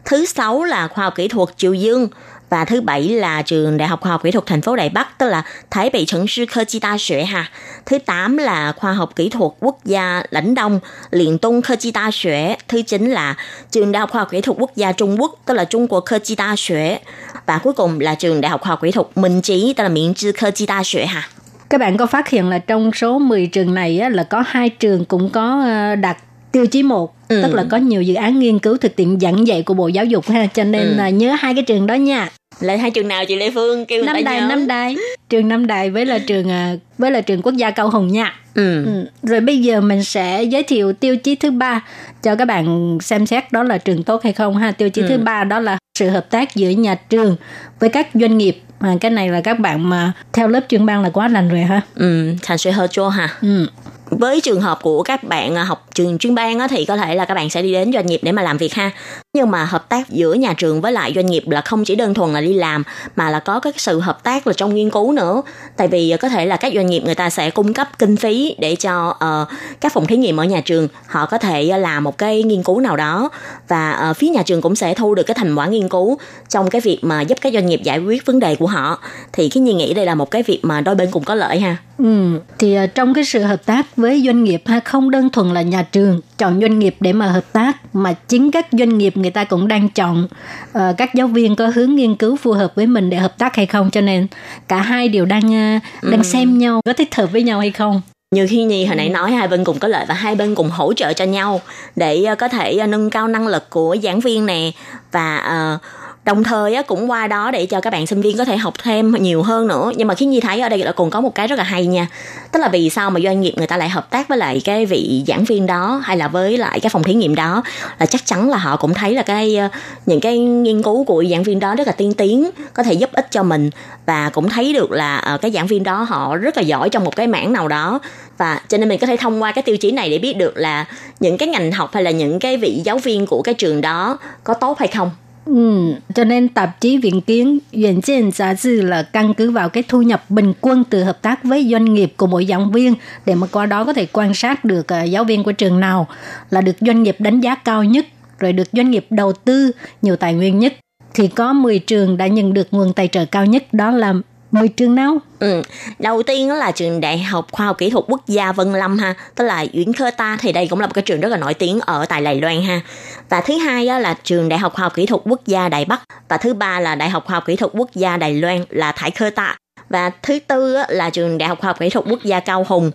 [0.04, 2.08] Thứ sáu là khoa học kỹ thuật triều dương.
[2.52, 5.18] Và thứ bảy là trường đại học khoa học kỹ thuật thành phố đài bắc,
[5.18, 7.50] tức là thái bị trấn sư khơ chi ta xuệ ha
[7.86, 11.90] thứ tám là khoa học kỹ thuật quốc gia lãnh đông, liền tung khơ chi
[11.90, 12.56] ta xuệ.
[12.68, 13.34] Thứ chín là
[13.70, 16.04] trường đại học khoa học kỹ thuật quốc gia trung quốc, tức là trung quốc
[16.06, 16.98] khơ chi ta xuệ.
[17.46, 19.88] Và cuối cùng là trường Đại học Khoa học Kỹ thuật Minh Trí, tức là
[19.88, 21.28] Miễn Trí 科 Chi Đa Xuế ha.
[21.70, 24.68] Các bạn có phát hiện là trong số 10 trường này á, là có hai
[24.68, 26.16] trường cũng có ờ, đạt
[26.52, 27.40] tiêu chí 1 Ừ.
[27.42, 30.04] tức là có nhiều dự án nghiên cứu thực tiễn giảng dạy của Bộ Giáo
[30.04, 30.94] dục ha cho nên Ừ.
[30.96, 32.28] là nhớ hai cái trường đó nha.
[32.60, 34.46] Là hai trường nào chị Lê Phương kêu Năm Đài, nhớ?
[34.46, 34.96] Năm Đài,
[35.28, 38.34] trường Năm Đài với là trường à, với là trường Quốc gia Cao Hùng nha.
[38.54, 38.84] Ừ.
[38.84, 39.06] Ừ.
[39.22, 41.84] Rồi bây giờ mình sẽ giới thiệu tiêu chí thứ ba
[42.22, 44.70] cho các bạn xem xét đó là trường tốt hay không ha.
[44.70, 45.08] Tiêu chí Ừ.
[45.08, 47.36] thứ ba đó là sự hợp tác giữa nhà trường
[47.80, 48.62] với các doanh nghiệp.
[48.80, 51.60] À, cái này là các bạn mà theo lớp chuyên ban là quá lành rồi
[51.60, 51.80] ha.
[51.94, 53.28] Ừ, thành sự hợp chô ha.
[53.42, 53.66] Ừ.
[54.10, 57.34] với trường hợp của các bạn học trường chuyên ban thì có thể là các
[57.34, 58.90] bạn sẽ đi đến doanh nghiệp để mà làm việc ha
[59.36, 62.14] nhưng mà hợp tác giữa nhà trường với lại doanh nghiệp là không chỉ đơn
[62.14, 62.82] thuần là đi làm
[63.16, 65.42] mà là có cái sự hợp tác là trong nghiên cứu nữa.
[65.76, 68.16] Tại vì ờ, có thể là các doanh nghiệp người ta sẽ cung cấp kinh
[68.16, 69.48] phí để cho uh,
[69.80, 72.62] các phòng thí nghiệm ở nhà trường họ có thể ờ, làm một cái nghiên
[72.62, 73.28] cứu nào đó.
[73.68, 76.18] Và uh, phía nhà trường cũng sẽ thu được cái thành quả nghiên cứu
[76.48, 78.98] trong cái việc mà giúp các doanh nghiệp giải quyết vấn đề của họ.
[79.32, 81.60] Thì cái nhi nghĩ đây là một cái việc mà đôi bên cùng có lợi
[81.60, 81.76] ha.
[81.98, 85.54] Ừ, thì uh, trong cái sự hợp tác với doanh nghiệp ha không đơn thuần
[85.54, 89.16] là nhà trường chọn doanh nghiệp để mà hợp tác mà chính các doanh nghiệp
[89.22, 90.28] người ta cũng đang chọn
[90.72, 93.56] ờ, các giáo viên có hướng nghiên cứu phù hợp với mình để hợp tác
[93.56, 94.26] hay không cho nên
[94.68, 98.02] cả hai đều đang à, đang xem nhau có thích hợp với nhau hay không.
[98.34, 100.70] như khi nhi hồi nãy nói hai bên cùng có lợi và hai bên cùng
[100.70, 101.60] hỗ trợ cho nhau
[101.96, 104.70] để ờ, có thể nâng cao năng lực của giảng viên nè
[105.12, 105.78] và ờ,
[106.24, 108.74] đồng thời á, cũng qua đó để cho các bạn sinh viên có thể học
[108.82, 109.92] thêm nhiều hơn nữa.
[109.96, 111.86] Nhưng mà khi nhi thấy ở đây là còn có một cái rất là hay
[111.86, 112.06] nha.
[112.52, 114.86] Tức là vì sao mà doanh nghiệp người ta lại hợp tác với lại cái
[114.86, 117.62] vị giảng viên đó hay là với lại cái phòng thí nghiệm đó?
[117.98, 119.68] Là chắc chắn là họ cũng thấy là cái ờ,
[120.06, 123.10] những cái nghiên cứu của giảng viên đó rất là tiên tiến có thể giúp
[123.12, 123.70] ích cho mình.
[124.06, 127.04] Và cũng thấy được là ờ, cái giảng viên đó họ rất là giỏi trong
[127.04, 128.00] một cái mảng nào đó.
[128.38, 130.56] Và cho nên mình có thể thông qua cái tiêu chí này để biết được
[130.56, 130.86] là
[131.20, 134.18] những cái ngành học hay là những cái vị giáo viên của cái trường đó
[134.44, 135.10] có tốt hay không.
[135.44, 139.68] Ừ, cho nên tạp chí Viện Kiến Viện Trên Giá Dư là căn cứ vào
[139.68, 142.94] cái thu nhập bình quân từ hợp tác với doanh nghiệp của mỗi giảng viên
[143.26, 146.08] để mà qua đó có thể quan sát được à, giáo viên của trường nào
[146.50, 148.06] là được doanh nghiệp đánh giá cao nhất
[148.38, 149.70] rồi được doanh nghiệp đầu tư
[150.02, 150.74] nhiều tài nguyên nhất.
[151.14, 154.14] Thì có 10 trường đã nhận được nguồn tài trợ cao nhất đó là
[154.52, 155.18] 10 trường nào?
[155.38, 155.62] Ừ.
[155.98, 158.98] Đầu tiên đó là trường Đại học Khoa học Kỹ thuật Quốc gia Vân Lâm
[158.98, 161.36] ha, tức là Uyển Khơ Ta thì đây cũng là một cái trường rất là
[161.36, 162.80] nổi tiếng ở tại Đài Loan ha.
[163.28, 165.84] Và thứ hai đó là trường Đại học Khoa học Kỹ thuật Quốc gia Đài
[165.84, 168.64] Bắc và thứ ba là Đại học Khoa học Kỹ thuật Quốc gia Đài Loan
[168.68, 169.56] là Thái Khơ Ta.
[169.88, 172.90] Và thứ tư là trường Đại học Khoa học Kỹ thuật Quốc gia Cao Hùng.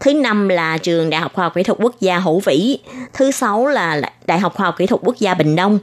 [0.00, 2.78] Thứ năm là trường Đại học Khoa học Kỹ thuật Quốc gia Hữu Vĩ.
[3.12, 5.78] Thứ sáu là Đại học Khoa học Kỹ thuật Quốc gia Bình Đông.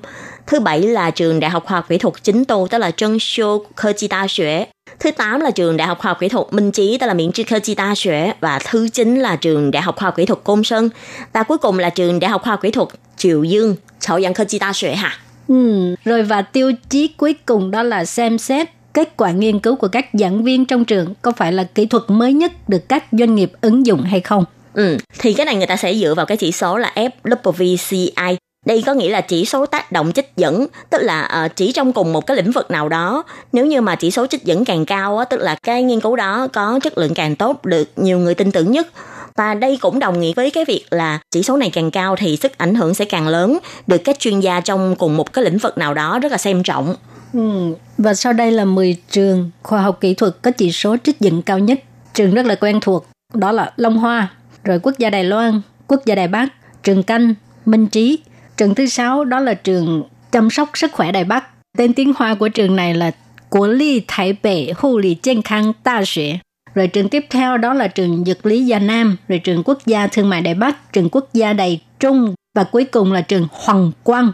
[0.48, 3.18] Thứ bảy là trường Đại học Khoa học Kỹ thuật Chính Tô, tức là Trân
[3.20, 4.68] Siêu 科技 Đa Xuế.
[5.00, 7.32] Thứ 8 là trường Đại học Khoa học Kỹ thuật Minh Chí, tức là Miễn
[7.32, 8.34] Tri Khơ Chi Ta Xuế.
[8.40, 10.90] Và thứ 9 là trường Đại học Khoa học Kỹ thuật Côn Sơn.
[11.34, 14.34] Và cuối cùng là trường Đại học Khoa học Kỹ thuật Triều Dương, Chậu Giang
[14.34, 15.18] Khơ Chi Ta Xuế hả?
[15.48, 19.76] Ừ, rồi và tiêu chí cuối cùng đó là xem xét kết quả nghiên cứu
[19.76, 23.04] của các giảng viên trong trường có phải là kỹ thuật mới nhất được các
[23.12, 24.46] doanh nghiệp ứng dụng hay không.
[24.74, 28.36] Ừ, thì cái này người ta sẽ dựa vào cái chỉ số là F WVCI
[28.70, 31.94] đây có nghĩa là chỉ số tác động trích dẫn, tức là uh, chỉ trong
[31.94, 34.86] cùng một cái lĩnh vực nào đó, nếu như mà chỉ số trích dẫn càng
[34.86, 38.20] cao á, tức là cái nghiên cứu đó có chất lượng càng tốt, được nhiều
[38.20, 38.88] người tin tưởng nhất.
[39.36, 42.38] Và đây cũng đồng nghĩa với cái việc là chỉ số này càng cao thì
[42.38, 43.58] sức ảnh hưởng sẽ càng lớn,
[43.88, 46.64] được các chuyên gia trong cùng một cái lĩnh vực nào đó rất là xem
[46.64, 46.96] trọng.
[47.34, 47.74] Ừ.
[47.98, 51.42] Và sau đây là 10 trường khoa học kỹ thuật có chỉ số trích dẫn
[51.42, 51.80] cao nhất.
[52.14, 54.28] Trường rất là quen thuộc, đó là Long Hoa,
[54.64, 56.48] rồi Quốc gia Đài Loan, Quốc gia Đài Bắc,
[56.84, 57.34] trường Canh,
[57.66, 58.20] Minh Trí.
[58.60, 61.44] Trường thứ sáu đó là trường chăm sóc sức khỏe Đài Bắc.
[61.78, 63.12] Tên tiếng Hoa của trường này là
[63.50, 65.00] Quốc lý Thái Bệ Hô
[65.46, 66.40] Khang Đa Xuế.
[66.76, 70.08] Rồi trường tiếp theo đó là trường Dược lý Gia Nam, rồi trường Quốc gia
[70.08, 73.92] Thương mại Đài Bắc, trường Quốc gia Đài Trung và cuối cùng là trường Hoàng
[74.04, 74.32] Quang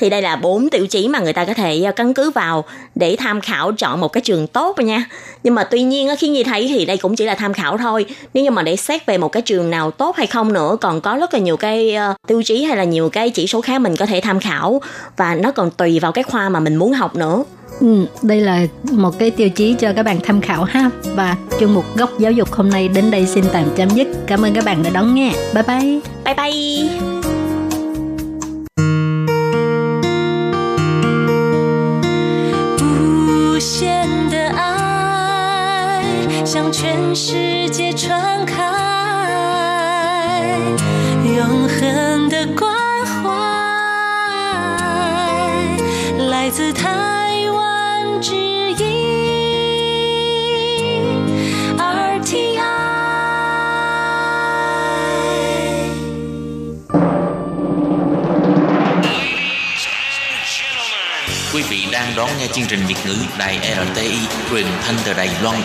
[0.00, 2.64] thì đây là bốn tiêu chí mà người ta có thể ờ, căn cứ vào
[2.94, 5.04] để tham khảo chọn một cái trường tốt nha.
[5.42, 8.06] Nhưng mà tuy nhiên khi nhi thấy thì đây cũng chỉ là tham khảo thôi.
[8.34, 11.00] Nếu như mà để xét về một cái trường nào tốt hay không nữa còn
[11.00, 13.80] có rất là nhiều cái uh, tiêu chí hay là nhiều cái chỉ số khác
[13.80, 14.80] mình có thể tham khảo.
[15.16, 17.44] Và nó còn tùy vào cái khoa mà mình muốn học nữa.
[17.80, 20.90] Ừ, đây là một cái tiêu chí cho các bạn tham khảo ha.
[21.04, 24.08] Và chuyên mục góc giáo dục hôm nay đến đây xin tạm chấm dứt.
[24.26, 25.32] Cảm ơn các bạn đã đón nghe.
[25.54, 26.00] Bye bye.
[26.24, 27.39] Bye bye
[37.14, 38.54] 世界传开，
[41.24, 42.72] 永恒的关
[43.04, 43.20] 怀
[46.28, 48.86] 来自台湾之音
[51.76, 52.60] RTI。
[61.52, 63.58] Quý vị đang đón nghe chương trình Việt ngữ Đài
[63.92, 64.18] RTI
[64.50, 65.56] truyền thanh từ Đài Loan.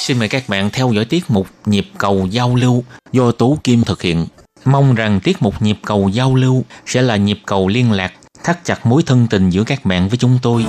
[0.00, 3.82] Xin mời các bạn theo dõi tiết mục Nhịp cầu giao lưu do Tú Kim
[3.84, 4.26] thực hiện.
[4.64, 8.12] Mong rằng tiết mục Nhịp cầu giao lưu sẽ là nhịp cầu liên lạc,
[8.44, 10.64] thắt chặt mối thân tình giữa các bạn với chúng tôi.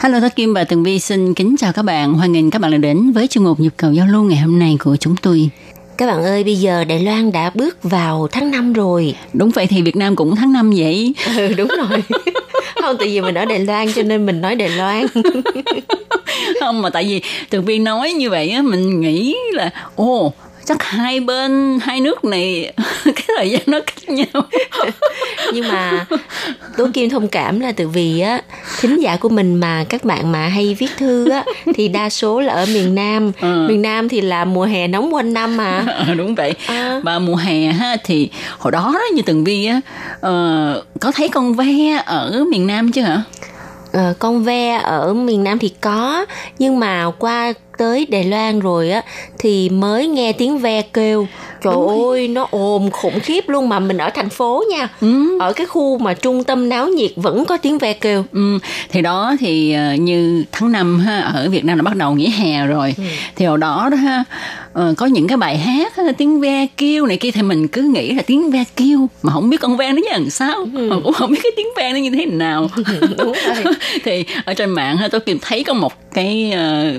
[0.00, 2.14] Hello, tôi Kim và Tường Vi xin kính chào các bạn.
[2.14, 4.58] Hoan nghênh các bạn đã đến với chương mục nhịp cầu giao lưu ngày hôm
[4.58, 5.50] nay của chúng tôi.
[5.96, 9.14] Các bạn ơi, bây giờ Đài Loan đã bước vào tháng 5 rồi.
[9.32, 11.14] Đúng vậy thì Việt Nam cũng tháng 5 vậy.
[11.36, 12.02] Ừ, đúng rồi.
[12.82, 15.06] Không, tại vì mình ở Đài Loan cho nên mình nói Đài Loan.
[16.60, 20.32] Không mà tại vì Tường Vi nói như vậy á, mình nghĩ là ồ
[20.64, 22.72] chắc hai bên hai nước này
[23.04, 24.42] cái thời gian nó cách nhau
[25.52, 26.06] Nhưng mà
[26.76, 28.40] Tố Kim thông cảm là từ vì á
[28.80, 31.44] thính giả của mình mà các bạn mà hay viết thư á
[31.74, 33.32] thì đa số là ở miền Nam.
[33.40, 33.66] Ừ.
[33.68, 35.84] Miền Nam thì là mùa hè nóng quanh năm mà.
[36.06, 37.00] Ờ, đúng vậy À.
[37.04, 39.80] và mùa hè ha thì hồi đó đó như Tường Vi á
[40.20, 43.22] ờ, có thấy con ve ở miền Nam chứ hả
[43.92, 46.26] Ờ, con ve ở miền Nam thì có
[46.58, 49.02] nhưng mà qua tới Đài Loan rồi á
[49.38, 51.26] thì mới nghe tiếng ve kêu.
[51.62, 51.74] Trời
[52.08, 54.88] ơi nó ồn khủng khiếp luôn mà mình ở thành phố nha.
[55.40, 58.24] Ở cái khu mà trung tâm náo nhiệt vẫn có tiếng ve kêu.
[58.32, 58.58] Ừ,
[58.90, 62.28] thì đó thì ờ, như tháng 5 ha ở Việt Nam là bắt đầu nghỉ
[62.28, 62.94] hè rồi.
[63.36, 64.24] Thì hồi đó đó ha
[64.72, 67.82] ờ, có những cái bài hát ha, tiếng ve kêu này kia thì mình cứ
[67.82, 70.64] nghĩ là tiếng ve kêu mà không biết con ve nó như làm sao.
[70.64, 72.68] Mà cũng không biết cái tiếng ve nó như thế nào.
[73.18, 73.74] Đúng rồi.
[74.04, 76.94] Thì ở trên mạng tôi tìm thấy có một cái ờ,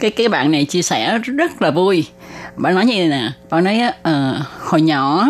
[0.00, 2.06] cái cái bạn này chia sẻ rất là vui.
[2.56, 5.28] Bạn nói như này nè bạn nói á, ờ, hồi nhỏ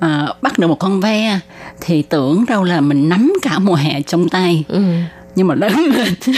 [0.00, 1.40] ờ, bắt được một con ve
[1.80, 4.64] thì tưởng đâu là mình nắm cả mùa hè trong tay.
[4.68, 4.82] Ừ.
[5.38, 6.14] nhưng mà lớn lên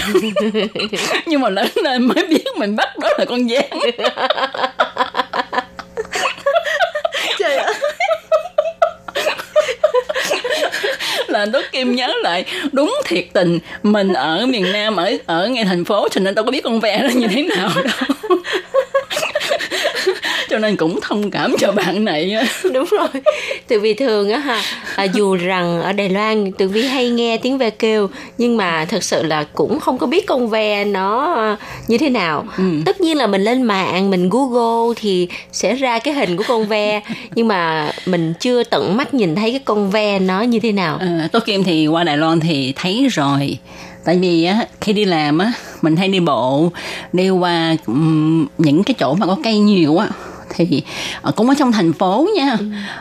[1.26, 3.70] nhưng mà lớn lên mới biết mình bắt đó là con gián
[7.38, 7.74] trời ơi.
[11.28, 15.64] Là Tố Kim nhớ lại đúng thiệt tình mình ở miền Nam ở ở ngay
[15.64, 18.38] thành phố cho nên đâu có biết con ve nó như thế nào đâu
[20.50, 22.44] cho nên cũng thông cảm cho bạn này á.
[22.74, 23.08] đúng rồi.
[23.68, 24.62] Từ vì thường á ha
[24.96, 28.84] à, dù rằng ở Đài Loan từ vi hay nghe tiếng ve kêu nhưng mà
[28.84, 31.56] thật sự là cũng không có biết con ve nó à,
[31.88, 32.44] như thế nào.
[32.84, 36.66] Tất nhiên là mình lên mạng mình google thì sẽ ra cái hình của con
[36.66, 37.00] ve
[37.34, 40.96] nhưng mà mình chưa tận mắt nhìn thấy cái con ve nó như thế nào.
[41.00, 43.58] Ờ, Tố Kim thì qua Đài Loan thì thấy rồi.
[44.04, 46.70] Tại vì á khi đi làm á mình hay đi bộ
[47.12, 50.08] đi qua ừm, những cái chỗ mà có cây nhiều á
[50.56, 50.82] thì
[51.22, 52.56] ờ, cũng ở trong thành phố nha.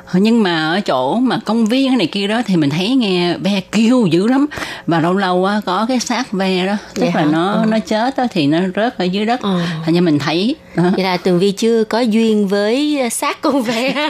[0.06, 3.38] Ờ, nhưng mà ở chỗ mà công viên này kia đó thì mình thấy nghe
[3.38, 4.45] ve kêu dữ lắm.
[4.88, 6.74] Và lâu lâu á có cái xác ve đó.
[6.95, 7.28] Tức Vậy là hả?
[7.32, 9.41] nó nó chết đó thì nó rớt ở dưới đất.
[9.41, 9.62] Ờ.
[9.86, 10.84] hình như mình thấy đó.
[10.95, 14.10] vậy là tường vi chưa có duyên với xác con ve.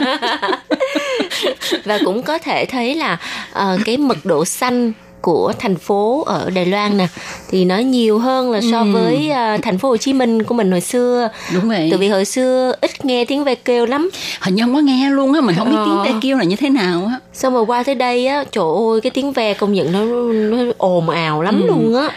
[1.84, 3.18] Và cũng có thể thấy là
[3.52, 4.92] ờ, cái mật độ xanh
[5.22, 7.06] của thành phố ở Đài Loan nè.
[7.50, 10.70] Thì nó nhiều hơn là so với ờ, thành phố Hồ Chí Minh của mình
[10.70, 11.28] hồi xưa.
[11.54, 11.88] Đúng vậy.
[11.92, 14.10] Từ vì hồi xưa ít nghe tiếng ve kêu lắm.
[14.40, 15.84] Hình như không có nghe luôn á mình không biết Ờ.
[16.04, 17.18] tiếng ve kêu là như thế nào á.
[17.32, 20.04] Xong rồi qua tới đây á trời ơi cái tiếng ve công nhận nó
[20.56, 22.08] nó ồn ào lắm luôn á.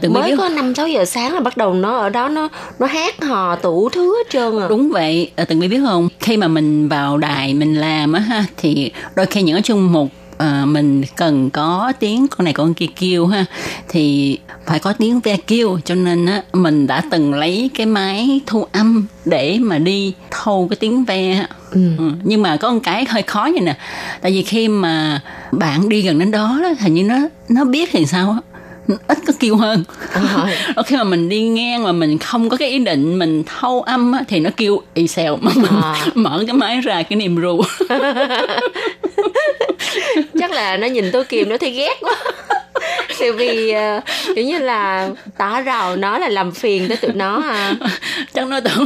[0.00, 2.48] Từng biết mới có năm sáu giờ sáng là bắt đầu nó ở đó nó
[2.78, 4.66] nó hát hò tủ thứ hết trơn à.
[4.68, 6.08] Đúng vậy, à, từng biết không?
[6.20, 9.92] Khi mà mình vào đài mình làm á ha thì đôi khi những cái chung
[9.92, 10.08] mục
[10.38, 13.44] à, mình cần có tiếng con này con kia kêu ha.
[13.88, 18.40] Thì phải có tiếng ve kêu cho nên á mình đã từng lấy cái máy
[18.46, 21.48] thu âm để mà đi thâu cái tiếng ve á.
[21.70, 21.80] Ừ,
[22.22, 23.76] nhưng mà có một cái hơi khó như nè.
[24.22, 25.20] Tại vì khi mà
[25.52, 27.18] bạn đi gần đến đó, đó hình như nó
[27.48, 28.38] nó biết thì sao á.
[29.08, 29.84] Ít có kêu hơn.
[30.14, 33.82] Rồi khi mà mình đi ngang mà mình không có cái ý định mình thâu
[33.82, 35.36] âm á, thì nó kêu y xèo.
[35.40, 36.06] Mà mình À.
[36.14, 37.62] mở cái máy ra cái niềm ru
[40.38, 42.14] chắc là nó nhìn tôi kìm nó thấy ghét quá.
[43.20, 44.00] Tại vì ờ,
[44.34, 47.74] kiểu như là tỏ rào nó là làm phiền tới tụi nó à.
[48.34, 48.84] Chắc nó tưởng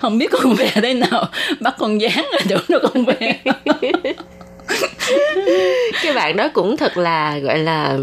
[0.00, 1.28] không biết con về đây nào
[1.60, 3.34] bắt con dán rồi tưởng nó con về
[6.02, 7.96] cái bạn đó cũng thật là gọi là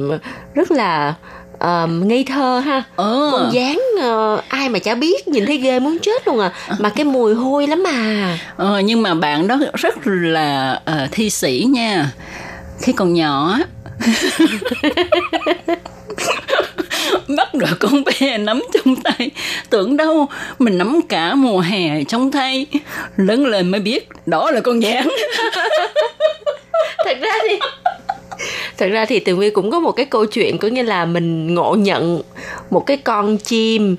[0.56, 1.14] rất là
[1.60, 2.84] um, ngây thơ ha.
[2.96, 3.30] Ờ.
[3.32, 6.52] con dáng ờ, ai mà chả biết nhìn thấy ghê muốn chết luôn à.
[6.80, 11.30] Mà cái mùi hôi lắm mà Ờ, nhưng mà bạn đó rất là ờ, thi
[11.30, 12.12] sĩ nha.
[12.82, 13.58] Khi còn nhỏ
[17.38, 19.32] bắt được con bé nắm trong tay.
[19.70, 20.28] Tưởng đâu
[20.60, 22.66] mình nắm cả mùa hè trong tay.
[23.18, 25.08] Lớn lên mới biết đó là con gián
[27.06, 27.60] thật ra thì
[28.78, 31.54] thật ra thì tường vi cũng có một cái câu chuyện có nghĩa là mình
[31.54, 32.22] ngộ nhận
[32.70, 33.96] một cái con chim.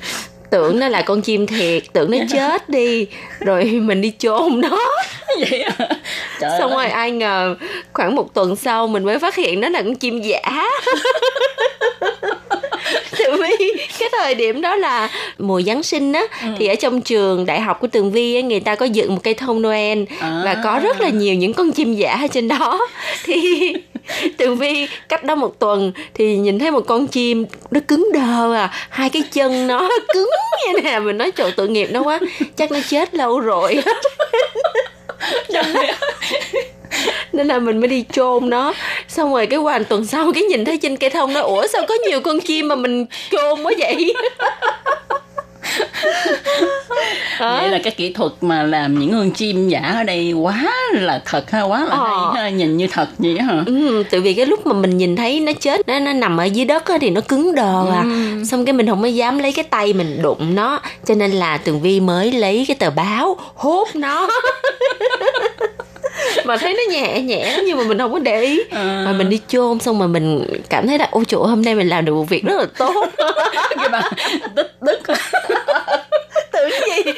[0.51, 3.07] Tưởng nó là con chim thiệt tưởng nó chết đi
[3.41, 4.79] rồi mình đi chôn nó.
[5.51, 5.89] Vậy à
[6.41, 6.77] Trời xong ơi.
[6.77, 7.57] rồi ai ngờ
[7.93, 10.41] khoảng một tuần sau mình mới phát hiện nó là con chim giả.
[13.19, 16.23] Tường Vi cái thời điểm đó là mùa Giáng sinh á
[16.59, 19.21] thì ở trong trường đại học của Tường Vi á, người ta có dựng một
[19.25, 22.87] cây thông Noel và có rất là nhiều những con chim giả ở trên đó.
[23.25, 23.73] Thì
[24.39, 28.55] Tường Vi cách đó một tuần thì nhìn thấy một con chim nó cứng đờ
[28.55, 28.71] à.
[28.89, 30.31] Hai cái chân nó cứng
[30.67, 30.99] như nè.
[30.99, 32.21] Mình nói trời tội nghiệp nó quá.
[32.57, 33.83] Chắc nó chết lâu rồi.
[37.33, 38.75] Nên là mình mới đi chôn nó.
[39.09, 41.83] Xong rồi cái một tuần sau cái nhìn thấy trên cây thông nó ủa sao
[41.89, 44.15] có nhiều con chim mà mình chôn quá vậy
[47.39, 51.23] vậy là cái kỹ thuật mà làm những con chim giả ở đây quá là
[51.25, 52.31] thật ha quá là Ờ.
[52.35, 53.63] hay ha nhìn như thật vậy hả?
[53.67, 56.45] Ừ, tại vì cái lúc mà mình nhìn thấy nó chết nó nó nằm ở
[56.45, 58.05] dưới đất á, thì nó cứng đờ à.
[58.51, 61.57] Xong cái mình không có dám lấy cái tay mình đụng nó cho nên là
[61.59, 64.29] tường vi mới lấy cái tờ báo hốt nó
[66.45, 68.61] mà thấy nó nhẹ nhẹ nhưng mà mình không có để ý.
[68.73, 71.89] Mà mình đi chôn xong mà mình cảm thấy là ôi chỗ hôm nay mình
[71.89, 73.07] làm được một việc rất là tốt.
[73.77, 74.03] Cái bà
[74.57, 75.01] tức tức.
[76.53, 77.13] Tưởng gì?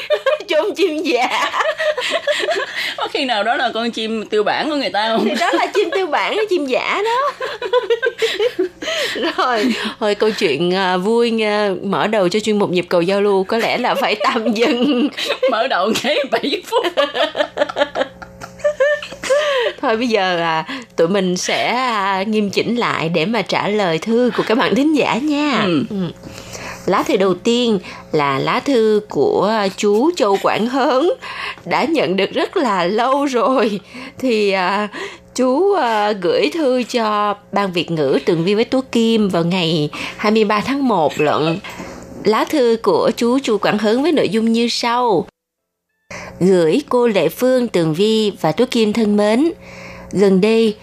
[0.49, 1.51] Chôn chim giả
[2.97, 5.25] có khi nào đó là con chim tiêu bản của người ta không?
[5.25, 7.47] Thì đó là chim tiêu bản chim giả đó.
[9.37, 13.21] Rồi thôi câu chuyện à, vui à, mở đầu cho chuyên mục nhịp cầu giao
[13.21, 15.09] lưu có lẽ là phải tạm dừng.
[15.51, 16.87] Mở đầu cái 7 phút
[19.81, 20.65] thôi bây giờ à,
[20.97, 24.75] tụi mình sẽ à, nghiêm chỉnh lại để mà trả lời thư của các bạn
[24.75, 25.63] thính giả nha.
[25.65, 25.85] Ừ.
[25.91, 25.97] Ừ.
[26.87, 27.79] lá thư đầu tiên
[28.13, 31.11] là lá thư của chú Châu Quảng Hớn.
[31.65, 33.81] Đã nhận được rất là lâu rồi.
[34.19, 34.89] Thì à,
[35.35, 39.91] chú à, gửi thư cho ban Việt ngữ Tường Vi với Tú Kim vào ngày
[40.17, 41.59] 23 tháng 1 lận
[42.25, 45.27] lá thư của chú Chu Quảng Hớn với nội dung như sau
[46.47, 49.53] gửi cô Lệ Phương, Tường Vi và Tú Kim thân mến.
[50.13, 50.77] Gần đây,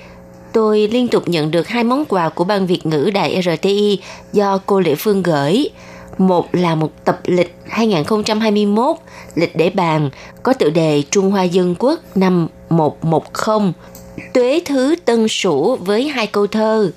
[0.53, 3.99] tôi liên tục nhận được hai món quà của ban Việt ngữ Đài RTI
[4.33, 5.69] do cô Lệ Phương gửi.
[6.17, 8.95] Một là một tập lịch 2021,
[9.35, 10.09] lịch để bàn,
[10.43, 13.73] có tựa đề Trung Hoa Dân Quốc năm 110,
[14.33, 16.91] Tuế Thứ Tân Sửu với hai câu thơ.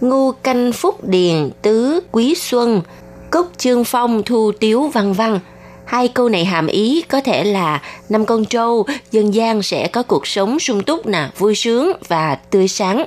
[0.00, 2.82] Ngu canh phúc điền tứ quý xuân,
[3.30, 5.40] cốc trương phong thu tiếu văn văn.
[5.88, 10.02] Hai câu này hàm ý có thể là năm con trâu, dân gian sẽ có
[10.02, 13.04] cuộc sống sung túc nè, vui sướng và tươi sáng.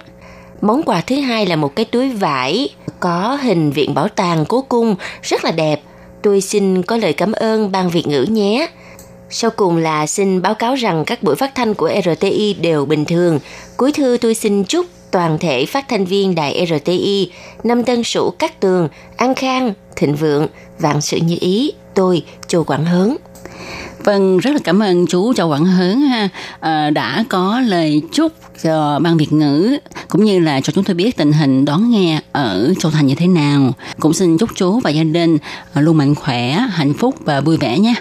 [0.62, 2.70] Món quà thứ hai là một cái túi vải
[3.00, 5.82] có hình viện bảo tàng cố cung rất là đẹp.
[6.22, 8.68] Tôi xin có lời cảm ơn ban Việt ngữ nhé.
[9.30, 13.06] Sau cùng là xin báo cáo rằng các buổi phát thanh của RTI đều bình
[13.06, 13.40] thường.
[13.78, 17.32] Cuối thư tôi xin chúc toàn thể phát thanh viên đài RTI
[17.64, 20.48] năm tân sửu cát tường, an khang, thịnh vượng,
[20.80, 21.74] vạn sự như ý.
[21.96, 23.18] Tôi, Châu Quảng Hớn.
[24.04, 26.30] Vâng, rất là cảm ơn chú Châu Quảng Hớn ha
[26.60, 28.32] à, đã có lời chúc
[28.64, 29.78] cho ban Việt ngữ
[30.08, 33.16] cũng như là cho chúng tôi biết tình hình đón nghe ở Châu Thành như
[33.16, 33.74] thế nào.
[34.00, 35.38] Cũng xin chúc chú và gia đình
[35.74, 37.94] à, luôn mạnh khỏe, hạnh phúc và vui vẻ nha.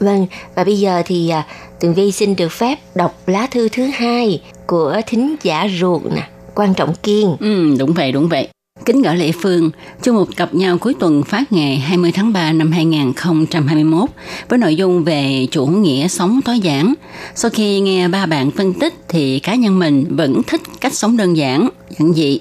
[0.00, 1.46] Vâng, và bây giờ thì à,
[1.80, 6.28] Tường Vi xin được phép đọc lá thư thứ hai của thính giả ruột nè,
[6.54, 7.36] quan trọng kiên.
[7.40, 8.48] Ừ, đúng vậy, đúng vậy.
[8.86, 9.70] Kính gửi Lệ Phương,
[10.02, 14.10] chương mục gặp nhau cuối tuần phát ngày 20 tháng 3 năm 2021
[14.48, 16.94] với nội dung về chủ nghĩa sống tối giản.
[17.34, 21.16] Sau khi nghe ba bạn phân tích thì cá nhân mình vẫn thích cách sống
[21.16, 21.68] đơn giản,
[21.98, 22.40] giản dị,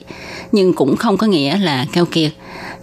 [0.51, 2.31] nhưng cũng không có nghĩa là keo kiệt.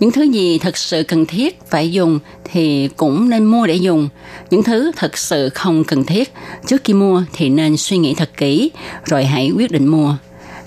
[0.00, 4.08] Những thứ gì thật sự cần thiết phải dùng thì cũng nên mua để dùng.
[4.50, 6.32] Những thứ thật sự không cần thiết,
[6.66, 8.70] trước khi mua thì nên suy nghĩ thật kỹ
[9.04, 10.16] rồi hãy quyết định mua.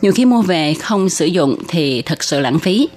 [0.02, 2.89] Nhiều khi mua về không sử dụng thì thật sự lãng phí.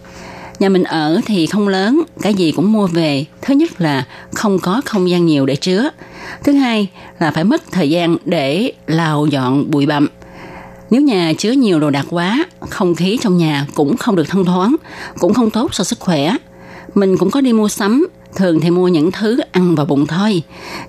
[0.58, 3.24] Nhà mình ở thì không lớn, cái gì cũng mua về.
[3.42, 5.88] Thứ nhất là không có không gian nhiều để chứa.
[6.44, 6.88] Thứ hai
[7.18, 10.08] là phải mất thời gian để lau dọn bụi bặm.
[10.90, 14.44] Nếu nhà chứa nhiều đồ đạc quá, không khí trong nhà cũng không được thông
[14.44, 14.76] thoáng,
[15.18, 16.36] cũng không tốt cho sức khỏe.
[16.94, 20.42] Mình cũng có đi mua sắm, thường thì mua những thứ ăn vào bụng thôi,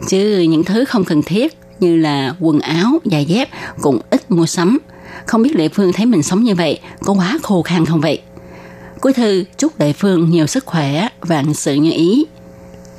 [0.07, 3.49] chứ những thứ không cần thiết như là quần áo, giày dép
[3.81, 4.77] cũng ít mua sắm.
[5.27, 8.21] Không biết Lệ Phương thấy mình sống như vậy có quá khô khan không vậy?
[9.01, 12.25] Cuối thư chúc Lệ Phương nhiều sức khỏe, vạn sự như ý.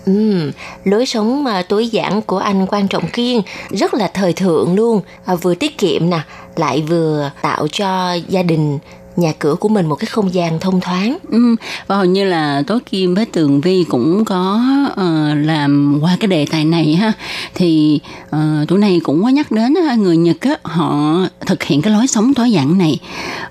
[0.07, 0.51] Ừ,
[0.85, 5.01] lối sống mà tối giản của anh quan trọng kiên rất là thời thượng luôn
[5.25, 6.21] à, vừa tiết kiệm nè
[6.57, 8.79] lại vừa tạo cho gia đình
[9.17, 11.19] nhà cửa của mình một cái không gian thông thoáng.
[11.31, 11.57] Ừ,
[11.87, 14.61] và hầu như là tối Kim với Tường Vi cũng có
[14.93, 17.13] uh, làm qua cái đề tài này ha.
[17.55, 18.01] Thì
[18.37, 21.93] uh, tụi này cũng có nhắc đến uh, người Nhật á, họ thực hiện cái
[21.93, 22.99] lối sống tối giản này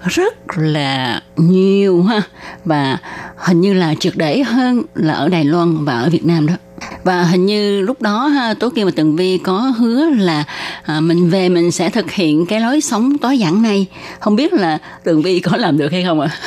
[0.03, 2.21] rất là nhiều ha
[2.65, 2.97] và
[3.37, 6.53] hình như là trượt để hơn là ở Đài Loan và ở Việt Nam đó
[7.03, 10.43] và hình như lúc đó ha tố kim và tường vi có hứa là
[10.83, 13.85] à, mình về mình sẽ thực hiện cái lối sống tối giản này.
[14.19, 16.29] Không biết là tường vi có làm được hay không ạ?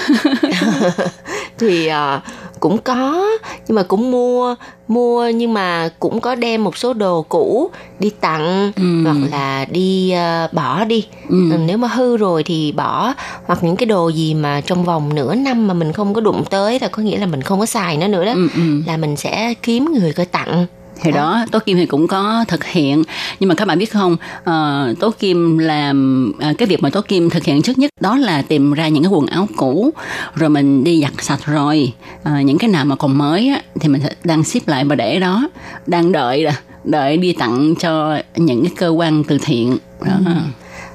[1.58, 2.22] Thì uh,
[2.60, 3.26] cũng có
[3.68, 4.54] nhưng mà cũng mua
[4.88, 9.02] mua nhưng mà cũng có đem một số đồ cũ đi tặng ừ.
[9.04, 11.36] hoặc là đi uh, bỏ đi ừ.
[11.66, 13.14] nếu mà hư rồi thì bỏ
[13.46, 16.44] hoặc những cái đồ gì mà trong vòng nửa năm mà mình không có đụng
[16.50, 18.82] tới là có nghĩa là mình không có xài nó nữa đó ừ, ừ.
[18.86, 20.66] là mình sẽ kiếm người coi tặng
[21.02, 23.02] thì đó tố kim thì cũng có thực hiện.
[23.40, 27.00] Nhưng mà các bạn biết không uh, tố kim làm uh, cái việc mà tố
[27.00, 29.90] kim thực hiện trước nhất đó là tìm ra những cái quần áo cũ
[30.34, 31.92] rồi mình đi giặt sạch rồi.
[32.22, 34.94] Uh, những cái nào mà còn mới á, thì mình sẽ đang ship lại và
[34.94, 35.48] để đó.
[35.86, 39.78] Đang đợi là đợi đi tặng cho những cái cơ quan từ thiện.
[40.00, 40.12] Đó.
[40.26, 40.32] Ừ.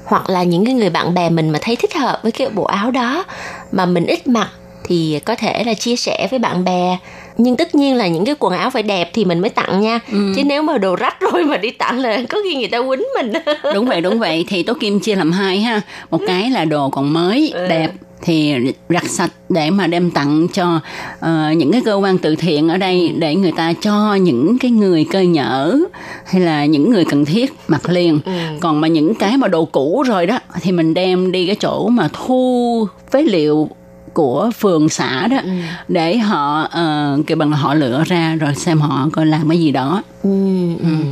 [0.04, 2.64] Hoặc là những cái người bạn bè mình mà thấy thích hợp với cái bộ
[2.64, 3.24] áo đó
[3.72, 4.48] mà mình ít mặc
[4.84, 6.98] thì có thể là chia sẻ với bạn bè
[7.36, 10.00] nhưng tất nhiên là những cái quần áo phải đẹp thì mình mới tặng nha
[10.12, 10.32] ừ.
[10.36, 13.04] chứ nếu mà đồ rách rồi mà đi tặng là có khi người ta quýnh
[13.16, 13.32] mình
[13.74, 15.80] đúng vậy đúng vậy thì tố kim chia làm hai ha
[16.10, 17.68] một cái là đồ còn mới ừ.
[17.68, 18.54] đẹp thì
[18.88, 20.80] giặt sạch để mà đem tặng cho
[21.18, 24.70] uh, những cái cơ quan từ thiện ở đây để người ta cho những cái
[24.70, 25.78] người cơ nhở
[26.24, 28.32] hay là những người cần thiết mặc liền ừ.
[28.60, 31.88] còn mà những cái mà đồ cũ rồi đó thì mình đem đi cái chỗ
[31.88, 33.68] mà thu phế liệu
[34.14, 35.50] của phường xã đó ừ.
[35.88, 39.70] để họ uh, kêu bằng họ lựa ra rồi xem họ coi làm cái gì
[39.70, 40.30] đó ừ,
[40.78, 40.84] ừ.
[40.84, 41.04] Ừ.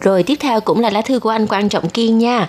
[0.00, 2.48] rồi tiếp theo cũng là lá thư của anh quan trọng kiên nha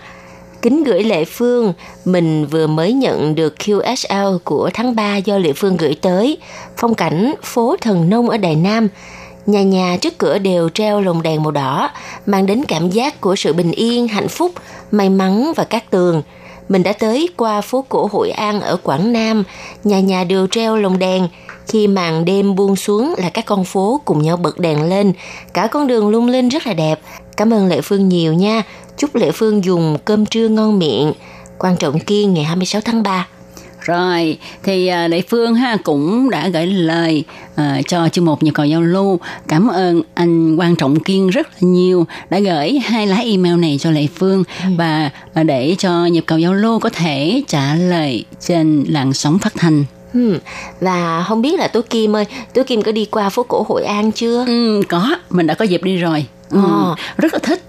[0.62, 1.74] kính gửi Lệ Phương,
[2.06, 6.38] mình vừa mới nhận được QSL của tháng 3 do Lệ Phương gửi tới.
[6.78, 8.88] Phong cảnh phố Thần Nông ở Đài Nam.
[9.46, 11.90] Nhà nhà trước cửa đều treo lồng đèn màu đỏ,
[12.26, 14.52] mang đến cảm giác của sự bình yên, hạnh phúc,
[14.92, 16.22] may mắn và các tường–
[16.72, 19.44] mình đã tới qua phố cổ Hội An ở Quảng Nam,
[19.84, 21.28] nhà nhà đều treo lồng đèn.
[21.68, 25.14] Khi màn đêm buông xuống là các con phố cùng nhau bật đèn lên,
[25.54, 27.00] cả con đường lung linh rất là đẹp.
[27.38, 28.64] Cảm ơn Lệ Phương nhiều nha.
[28.98, 31.14] Chúc Lệ Phương dùng cơm trưa ngon miệng.
[31.60, 33.28] Quan trọng kia ngày 26 tháng 3.
[33.86, 37.24] Rồi, thì à, Lệ Phương ha cũng đã gửi lời
[37.54, 39.20] uh, cho chương mục nhật cầu giao lưu.
[39.48, 43.78] Cảm ơn anh Quan Trọng Kiên rất là nhiều đã gửi hai lá email này
[43.80, 44.70] cho Lệ Phương ừ.
[44.78, 45.10] và
[45.40, 49.54] uh, để cho nhật cầu giao lưu có thể trả lời trên làn sóng phát
[49.58, 49.86] thanh.
[50.14, 50.40] Ừ.
[50.80, 53.84] Và không biết là Tố Kim ơi, Tố Kim có đi qua phố cổ Hội
[53.84, 54.46] An chưa?
[54.48, 56.26] Ừ, có, mình đã có dịp đi rồi.
[56.50, 56.96] Ừ, ờ.
[57.18, 57.64] Rất là thích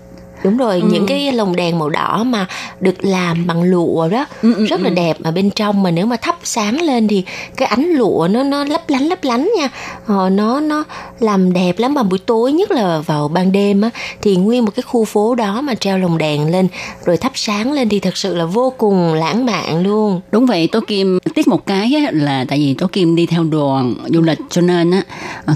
[0.45, 0.89] đúng rồi ừ.
[0.93, 2.47] những cái lồng đèn màu đỏ mà
[2.81, 4.95] được làm bằng lụa đó ừ, ừ, rất là ừ.
[4.95, 7.25] đẹp mà bên trong mà nếu mà thắp sáng lên thì
[7.57, 9.69] cái ánh lụa nó nó lấp lánh lấp lánh nha
[10.07, 10.85] ờ, nó nó
[11.21, 13.91] làm đẹp lắm vào buổi tối nhất là vào ban đêm á
[14.23, 16.69] thì nguyên một cái khu phố đó mà treo lồng đèn lên
[17.05, 20.69] rồi thắp sáng lên thì thật sự là vô cùng lãng mạn luôn đúng vậy
[20.73, 24.21] tố kim tiếc một cái á, là tại vì tố kim đi theo đoàn du
[24.21, 25.03] lịch cho nên á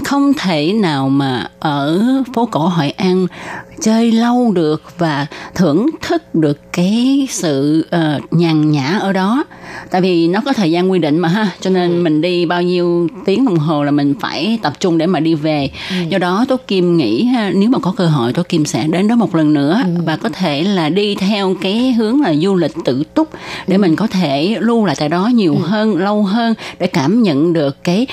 [0.05, 2.01] không thể nào mà ở
[2.33, 3.27] phố cổ hội an
[3.81, 9.43] chơi lâu được và thưởng thức được cái sự uh, nhàn nhã ở đó
[9.91, 12.01] tại vì nó có thời gian quy định mà ha cho nên ừ.
[12.03, 15.35] mình đi bao nhiêu tiếng đồng hồ là mình phải tập trung để mà đi
[15.35, 15.95] về ừ.
[16.09, 19.07] do đó tố kim nghĩ ha, nếu mà có cơ hội tố kim sẽ đến
[19.07, 20.01] đó một lần nữa ừ.
[20.05, 23.29] và có thể là đi theo cái hướng là du lịch tự túc
[23.67, 23.81] để ừ.
[23.81, 25.67] mình có thể lưu lại tại đó nhiều ừ.
[25.67, 28.07] hơn lâu hơn để cảm nhận được cái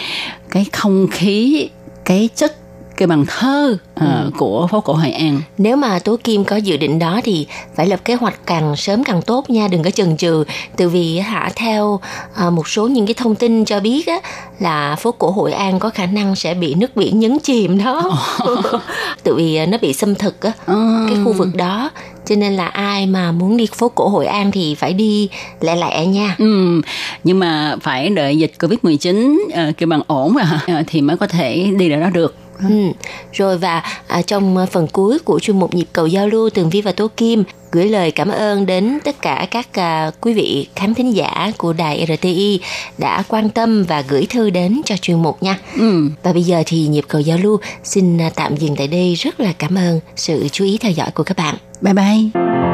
[0.51, 1.69] cái không khí
[2.05, 2.64] cái chất
[2.97, 4.31] cái bằng thơ uh, ừ.
[4.39, 5.41] của phố cổ Hội An.
[5.59, 9.05] Nếu mà Tố Kim có dự định đó thì phải lập kế hoạch càng sớm
[9.05, 10.45] càng tốt nha, đừng có chần chừ.
[10.77, 12.01] Từ vì hả theo
[12.47, 14.17] uh, một số những cái thông tin cho biết á
[14.59, 18.13] là phố cổ Hội An có khả năng sẽ bị nước biển nhấn chìm đó.
[19.23, 21.07] tự vì nó bị xâm thực á À.
[21.09, 21.91] cái khu vực đó
[22.27, 25.29] cho nên là ai mà muốn đi phố cổ Hội An thì phải đi
[25.61, 26.81] lẹ lẹ nha Ừ,
[27.25, 30.61] nhưng mà phải đợi dịch Covid-19 uh, kêu bằng ổn rồi hả?
[30.67, 32.35] Ờ, thì mới có thể đi đến đó được.
[32.59, 32.93] Ừ.
[33.33, 36.81] Rồi và à, trong phần cuối của chuyên mục nhịp cầu giao lưu Tường Vi
[36.81, 40.95] và Tố Kim gửi lời cảm ơn đến tất cả các à, quý vị khán
[40.95, 42.61] thính giả của đài RTI
[42.99, 45.59] đã quan tâm và gửi thư đến cho chuyên mục nha.
[45.79, 46.09] Ừ.
[46.23, 49.41] Và bây giờ thì nhịp cầu giao lưu xin à, tạm dừng tại đây rất
[49.41, 51.55] là cảm ơn sự chú ý theo dõi của các bạn.
[51.81, 52.74] Bye bye.